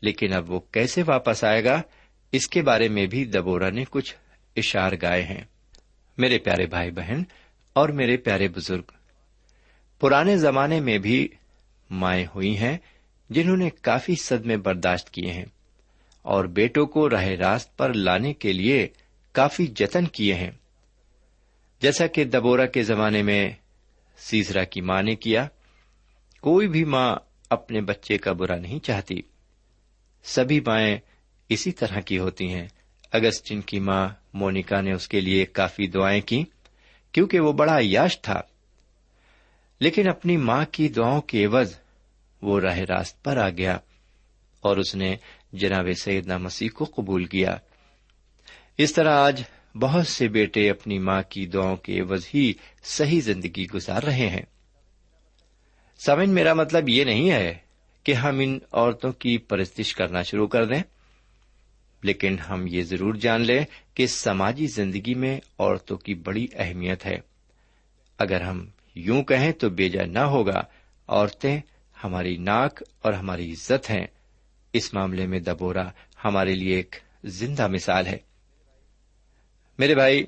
لیکن 0.00 0.32
اب 0.32 0.50
وہ 0.50 0.60
کیسے 0.60 1.02
واپس 1.06 1.44
آئے 1.44 1.64
گا؟ 1.64 1.82
اس 2.32 2.48
کے 2.48 2.62
بارے 2.62 2.88
میں 2.88 3.06
بھی 3.06 3.24
دبورا 3.24 3.70
نے 3.70 3.84
کچھ 3.90 4.14
اشار 4.56 4.92
گائے 5.02 5.22
ہیں۔ 5.22 5.44
میرے 6.18 6.38
پیارے 6.38 6.66
بھائی 6.66 6.90
بہن 6.90 7.22
اور 7.72 7.88
میرے 7.88 8.16
پیارے 8.16 8.48
بزرگ، 8.48 8.82
پرانے 10.00 10.36
زمانے 10.36 10.80
میں 10.80 10.98
بھی 10.98 11.28
مائیں 11.90 12.26
ہوئی 12.34 12.58
ہیں 12.58 12.78
جنہوں 13.30 13.56
نے 13.56 13.70
کافی 13.70 14.14
صدمے 14.14 14.56
برداشت 14.56 15.10
کیے 15.10 15.32
ہیں 15.32 15.44
اور 16.22 16.44
بیٹوں 16.44 16.86
کو 16.86 17.10
راہ 17.10 17.26
راست 17.26 17.76
پر 17.76 17.92
لانے 17.92 18.32
کے 18.32 18.52
لیے 18.52 18.88
کافی 19.32 19.66
جتن 19.66 20.06
کیے 20.06 20.34
ہیں۔ 20.34 20.50
جیسا 21.80 22.06
کہ 22.06 22.24
دبورا 22.24 22.66
کے 22.66 22.82
زمانے 22.82 23.22
میں 23.22 23.50
سیزرا 24.16 24.64
کی 24.64 24.80
ماں 24.80 25.02
نے 25.02 25.16
کیا 25.16 25.48
کوئی 26.42 26.68
بھی 26.68 26.84
ماں 26.84 27.16
اپنے 27.50 27.80
بچے 27.80 28.18
کا 28.18 28.32
برا 28.32 28.56
نہیں 28.56 28.78
چاہتی۔ 28.78 29.14
سبھی 30.24 30.60
مائیں 30.60 30.98
اسی 31.48 31.72
طرح 31.72 32.00
کی 32.00 32.18
ہوتی 32.18 32.54
ہیں۔ 32.54 32.68
اگسٹن 33.12 33.60
کی 33.60 33.80
ماں 33.80 34.08
مونیکا 34.34 34.80
نے 34.80 34.92
اس 34.92 35.08
کے 35.08 35.20
لیے 35.20 35.44
کافی 35.44 35.86
دعائیں 35.86 36.20
کی 36.20 36.44
کیونکہ 37.12 37.40
وہ 37.40 37.52
بڑا 37.52 37.78
یاش 37.80 38.20
تھا۔ 38.20 38.40
لیکن 39.80 40.08
اپنی 40.08 40.36
ماں 40.36 40.64
کی 40.72 40.88
دعاؤں 40.88 41.20
کے 41.20 41.44
عوض 41.44 41.74
وہ 42.42 42.60
راہ 42.60 42.78
راست 42.78 43.24
پر 43.24 43.36
آ 43.36 43.48
گیا 43.48 43.78
اور 44.60 44.76
اس 44.76 44.94
نے 44.94 45.16
جناب 45.52 45.86
سیدنا 46.02 46.36
مسیح 46.36 46.68
کو 46.74 46.84
قبول 46.84 47.24
کیا۔ 47.24 47.56
اس 48.78 48.92
طرح 48.92 49.16
آج 49.16 49.42
بہت 49.74 50.06
سے 50.06 50.28
بیٹے 50.28 50.70
اپنی 50.70 50.98
ماں 50.98 51.22
کی 51.22 51.46
دعاؤں 51.46 51.76
کے 51.76 52.00
عوض 52.00 52.26
ہی 52.34 52.52
صحیح 52.82 53.20
زندگی 53.20 53.66
گزار 53.74 54.02
رہے 54.02 54.28
ہیں۔ 54.28 54.51
سمن 56.04 56.30
میرا 56.30 56.54
مطلب 56.54 56.88
یہ 56.88 57.04
نہیں 57.04 57.30
ہے 57.30 57.58
کہ 58.04 58.12
ہم 58.12 58.38
ان 58.38 58.58
عورتوں 58.72 59.12
کی 59.12 59.38
پرستش 59.38 59.94
کرنا 59.94 60.22
شروع 60.22 60.46
کر 60.46 60.64
دیں، 60.64 60.82
لیکن 62.02 62.38
ہم 62.38 62.66
یہ 62.66 62.82
ضرور 62.82 63.14
جان 63.14 63.40
لیں 63.40 63.64
کہ 63.94 64.06
سماجی 64.06 64.66
زندگی 64.66 65.14
میں 65.14 65.40
عورتوں 65.58 65.96
کی 65.96 66.14
بڑی 66.14 66.46
اہمیت 66.54 67.06
ہے۔ 67.06 67.16
اگر 68.18 68.40
ہم 68.40 68.66
یوں 68.94 69.22
کہیں 69.22 69.52
تو 69.52 69.70
بیجا 69.70 70.04
نہ 70.04 70.18
ہوگا، 70.18 70.64
عورتیں 71.08 71.60
ہماری 72.04 72.36
ناک 72.36 72.82
اور 73.02 73.12
ہماری 73.12 73.52
عزت 73.52 73.90
ہیں۔ 73.90 74.06
اس 74.72 74.94
معاملے 74.94 75.26
میں 75.26 75.40
دبورا 75.40 75.88
ہمارے 76.24 76.54
لیے 76.54 76.76
ایک 76.76 76.96
زندہ 77.24 77.68
مثال 77.68 78.06
ہے۔ 78.06 78.18
میرے 79.78 79.94
بھائی، 79.94 80.24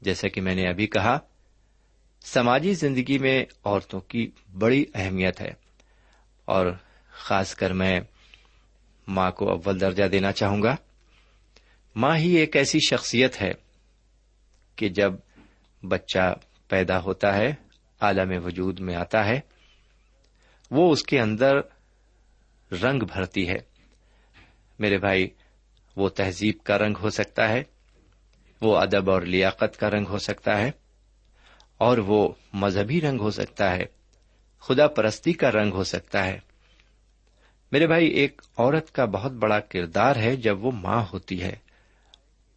جیسا 0.00 0.28
کہ 0.28 0.40
میں 0.40 0.54
نے 0.54 0.68
ابھی 0.68 0.86
کہا 0.86 1.18
سماجی 2.26 2.74
زندگی 2.74 3.18
میں 3.18 3.44
عورتوں 3.64 4.00
کی 4.00 4.30
بڑی 4.58 4.84
اہمیت 4.94 5.40
ہے۔ 5.40 5.50
اور 6.44 6.66
خاص 7.10 7.54
کر 7.54 7.72
میں 7.72 8.00
ماں 9.08 9.30
کو 9.30 9.50
اول 9.50 9.80
درجہ 9.80 10.04
دینا 10.04 10.32
چاہوں 10.32 10.62
گا۔ 10.62 10.76
ماں 11.96 12.16
ہی 12.16 12.34
ایک 12.34 12.56
ایسی 12.56 12.78
شخصیت 12.90 13.42
ہے 13.42 13.52
کہ 14.76 14.88
جب 14.88 15.12
بچہ 15.82 16.34
پیدا 16.68 17.02
ہوتا 17.02 17.36
ہے، 17.36 17.54
عالم 18.00 18.44
وجود 18.44 18.80
میں 18.80 18.94
آتا 18.94 19.26
ہے، 19.26 19.40
وہ 20.70 20.92
اس 20.92 21.02
کے 21.02 21.20
اندر 21.20 21.56
رنگ 22.72 22.98
بھرتی 22.98 23.48
ہے۔ 23.48 23.58
میرے 24.78 24.98
بھائی، 24.98 25.28
وہ 25.96 26.08
تہذیب 26.08 26.54
کا 26.64 26.78
رنگ 26.78 26.94
ہو 27.02 27.10
سکتا 27.10 27.48
ہے، 27.48 27.62
وہ 28.60 28.78
ادب 28.78 29.10
اور 29.10 29.22
لیاقت 29.22 29.76
کا 29.80 29.90
رنگ 29.90 30.06
ہو 30.08 30.18
سکتا 30.18 30.58
ہے۔ 30.58 30.70
اور 31.78 31.98
وہ 31.98 32.28
مذہبی 32.52 33.00
رنگ 33.00 33.20
ہو 33.20 33.30
سکتا 33.30 33.76
ہے، 33.76 33.84
خدا 34.60 34.86
پرستی 34.86 35.32
کا 35.32 35.50
رنگ 35.50 35.72
ہو 35.72 35.84
سکتا 35.84 36.24
ہے۔ 36.26 36.38
میرے 37.72 37.86
بھائی، 37.86 38.06
ایک 38.06 38.42
عورت 38.56 38.92
کا 38.92 39.04
بہت 39.04 39.32
بڑا 39.32 39.60
کردار 39.60 40.16
ہے 40.16 40.36
جب 40.36 40.64
وہ 40.64 40.70
ماں 40.70 41.04
ہوتی 41.12 41.42
ہے۔ 41.42 41.56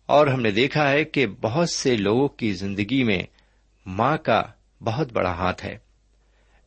اور 0.06 0.28
ہم 0.28 0.42
نے 0.42 0.52
دیکھا 0.52 0.90
ہے 0.90 1.04
کہ 1.04 1.28
بہت 1.28 1.70
سے 1.70 1.98
لوگوں 1.98 2.28
کی 2.28 2.54
زندگی 2.54 3.04
میں 3.04 3.24
ماں 3.86 4.18
کا 4.18 4.44
بہت 4.82 5.12
بڑا 5.14 5.32
ہاتھ 5.32 5.66
ہے۔ 5.66 5.78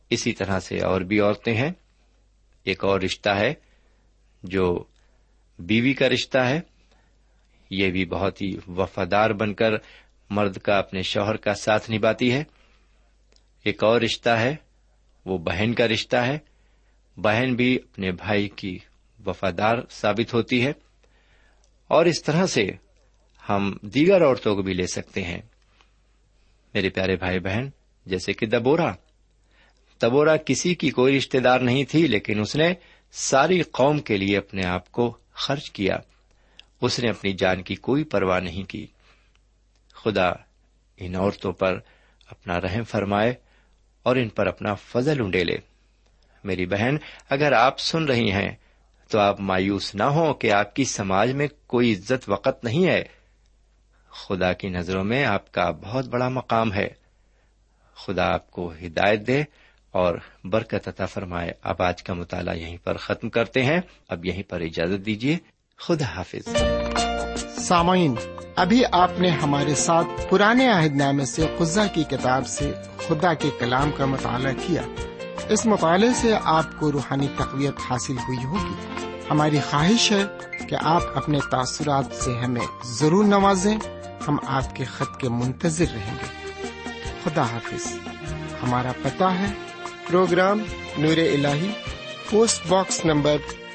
اسی 0.09 0.31
طرح 0.31 0.59
سے 0.59 0.79
اور 0.79 1.01
بھی 1.01 1.19
عورتیں 1.19 1.53
ہیں۔ 1.53 1.71
ایک 2.63 2.83
اور 2.83 3.01
رشتہ 3.01 3.29
ہے 3.29 3.53
جو 4.43 4.83
بیوی 5.59 5.93
کا 5.93 6.09
رشتہ 6.09 6.37
ہے۔ 6.37 6.61
یہ 7.69 7.91
بھی 7.91 8.05
بہت 8.05 8.41
ہی 8.41 8.57
وفادار 8.67 9.29
بن 9.29 9.53
کر 9.53 9.71
مرد 10.33 10.57
کا 10.57 10.77
اپنے 10.77 11.01
شوہر 11.01 11.35
کا 11.35 11.53
ساتھ 11.53 11.91
نبھاتی 11.91 12.33
ہے۔ 12.33 12.43
ایک 13.63 13.83
اور 13.83 14.01
رشتہ 14.01 14.29
ہے، 14.29 14.55
وہ 15.25 15.37
بہن 15.37 15.73
کا 15.73 15.87
رشتہ 15.87 16.15
ہے۔ 16.15 16.37
بہن 17.17 17.55
بھی 17.55 17.75
اپنے 17.75 18.11
بھائی 18.11 18.49
کی 18.49 18.79
وفادار 19.25 19.75
ثابت 19.89 20.33
ہوتی 20.33 20.65
ہے۔ 20.65 20.73
اور 21.87 22.05
اس 22.05 22.23
طرح 22.23 22.45
سے 22.45 22.69
ہم 23.49 23.77
دیگر 23.81 24.25
عورتوں 24.25 24.55
کو 24.55 24.61
بھی 24.61 24.73
لے 24.73 24.87
سکتے 24.87 25.23
ہیں۔ 25.23 25.41
میرے 26.73 26.89
پیارے 26.89 27.15
بھائی 27.15 27.39
بہن، 27.39 27.69
جیسے 28.05 28.33
کہ 28.33 28.45
دبورا 28.45 28.91
دبورا 30.01 30.37
کسی 30.37 30.75
کی 30.75 30.89
کوئی 30.89 31.17
رشتے 31.17 31.39
دار 31.39 31.59
نہیں 31.59 31.83
تھی، 31.83 32.07
لیکن 32.07 32.39
اس 32.39 32.55
نے 32.55 32.73
ساری 33.11 33.61
قوم 33.61 33.99
کے 33.99 34.17
لیے 34.17 34.37
اپنے 34.37 34.65
آپ 34.65 34.91
کو 34.91 35.17
خرچ 35.33 35.71
کیا۔ 35.71 35.97
اس 36.81 36.99
نے 36.99 37.09
اپنی 37.09 37.33
جان 37.33 37.61
کی 37.61 37.75
کوئی 37.75 38.03
پرواہ 38.03 38.39
نہیں 38.39 38.63
کی۔ 38.63 38.87
خدا 40.03 40.29
ان 40.97 41.15
عورتوں 41.15 41.51
پر 41.51 41.79
اپنا 42.29 42.61
رحم 42.61 42.83
فرمائے 42.83 43.33
اور 44.03 44.15
ان 44.15 44.29
پر 44.29 44.47
اپنا 44.47 44.73
فضل 44.73 45.21
انڈیلے 45.21 45.57
میری 46.43 46.65
بہن، 46.65 46.97
اگر 47.29 47.51
آپ 47.51 47.79
سن 47.79 48.05
رہی 48.05 48.31
ہیں، 48.31 48.55
تو 49.07 49.19
آپ 49.19 49.39
مایوس 49.39 49.95
نہ 49.95 50.03
ہو 50.03 50.33
کہ 50.33 50.51
آپ 50.51 50.75
کی 50.75 50.83
سماج 50.83 51.31
میں 51.31 51.47
کوئی 51.67 51.93
عزت 51.93 52.29
وقت 52.29 52.63
نہیں 52.63 52.87
ہے۔ 52.87 53.03
خدا 54.09 54.53
کی 54.53 54.69
نظروں 54.69 55.03
میں 55.03 55.25
آپ 55.25 55.51
کا 55.51 55.71
بہت 55.71 56.07
بڑا 56.07 56.29
مقام 56.29 56.73
ہے۔ 56.73 56.87
خدا 57.95 58.33
آپ 58.33 58.51
کو 58.51 58.73
ہدایت 58.85 59.27
دے 59.27 59.43
اور 59.91 60.15
برکت 60.43 60.87
عطا 60.87 61.05
فرمائے۔ 61.05 61.51
اب 61.63 61.81
آج 61.81 62.03
کا 62.03 62.13
مطالعہ 62.13 62.55
یہیں 62.55 62.77
پر 62.83 62.97
ختم 62.97 63.29
کرتے 63.29 63.63
ہیں۔ 63.63 63.81
اب 64.07 64.25
یہیں 64.25 64.43
پر 64.43 64.61
اجازت 64.61 65.05
دیجیے 65.05 65.37
خدا 65.77 66.05
حافظ۔ 66.05 66.47
سامعین، 67.63 68.15
ابھی 68.55 68.83
آپ 68.91 69.19
نے 69.19 69.29
ہمارے 69.29 69.75
ساتھ 69.75 70.07
پرانے 70.29 70.67
عہد 70.69 70.95
نامے 70.95 71.25
سے 71.25 71.55
خزہ 71.59 71.81
کی 71.93 72.03
کتاب 72.03 72.47
سے 72.47 72.73
خدا 73.07 73.33
کے 73.33 73.49
کلام 73.59 73.91
کا 73.97 74.05
مطالعہ 74.05 74.51
کیا۔ 74.67 74.81
اس 75.49 75.65
مطالعے 75.65 76.09
سے 76.15 76.33
آپ 76.43 76.65
کو 76.79 76.91
روحانی 76.91 77.27
تقویت 77.37 77.73
حاصل 77.89 78.17
ہوئی 78.17 78.45
ہوگی۔ 78.45 78.73
ہماری 79.31 79.59
خواہش 79.69 80.11
ہے 80.11 80.25
کہ 80.69 80.75
آپ 80.81 81.01
اپنے 81.15 81.39
تاثرات 81.51 82.05
سے 82.11 82.37
ہمیں 82.37 82.67
ضرور 82.85 83.25
نوازیں۔ 83.25 83.77
ہم 84.27 84.37
آپ 84.47 84.75
کے 84.75 84.83
خط 84.83 85.19
کے 85.19 85.29
منتظر 85.29 85.85
رہیں 85.93 86.15
گے۔ 86.21 86.51
خدا 87.23 87.41
حافظ۔ 87.41 87.87
ہمارا 88.63 88.91
پتہ 89.01 89.23
ہے۔ 89.23 89.51
پروگرام 90.07 90.59
نور 90.97 91.17
ال 91.17 91.45
post 92.29 92.67
box 92.67 93.05
number 93.05 93.37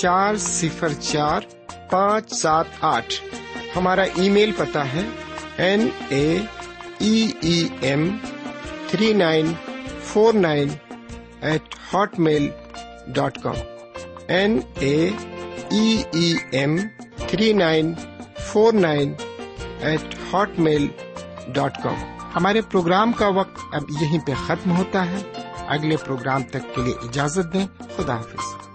چار 0.00 0.36
صفر 0.36 0.92
چار 0.92 1.40
پانچ 1.90 2.32
سات 2.32 2.64
آٹھ۔ 2.80 3.14
ہمارا 3.76 4.02
ای 4.02 4.30
میل 4.30 4.52
پتا 4.56 4.92
ہے۔ 4.92 5.02
N 5.56 5.88
A 6.08 6.38
M 7.80 8.16
three 8.88 9.12
nine 9.12 9.52
four 10.02 10.34
nine 10.34 10.68
eight 11.40 11.74
hotmail 12.18 12.48
dot 13.06 13.38
com. 13.42 13.54
N 14.28 14.60
A 14.74 15.10
M 16.50 16.76
three 17.16 17.52
nine 17.52 17.94
four 18.40 18.72
nine 18.72 19.14
eight 19.80 20.14
hotmail 20.58 20.86
dot 21.48 21.82
com. 21.82 22.18
ہمارے 22.36 22.60
پروگرام 22.60 23.12
کا 23.12 23.28
وقت 23.28 23.58
اب 23.72 23.82
یہیں 24.00 24.26
پہ 24.26 24.32
ختم 24.46 24.76
ہوتا 24.76 25.10
ہے۔ 25.10 25.18
اگلے 25.68 25.96
پروگرام 25.96 26.42
تک 26.42 26.74
کے 26.74 26.82
لیے 26.82 26.94
اجازت 27.02 27.54
دیں۔ 27.54 27.66
خدا 27.96 28.16
حافظ۔ 28.16 28.67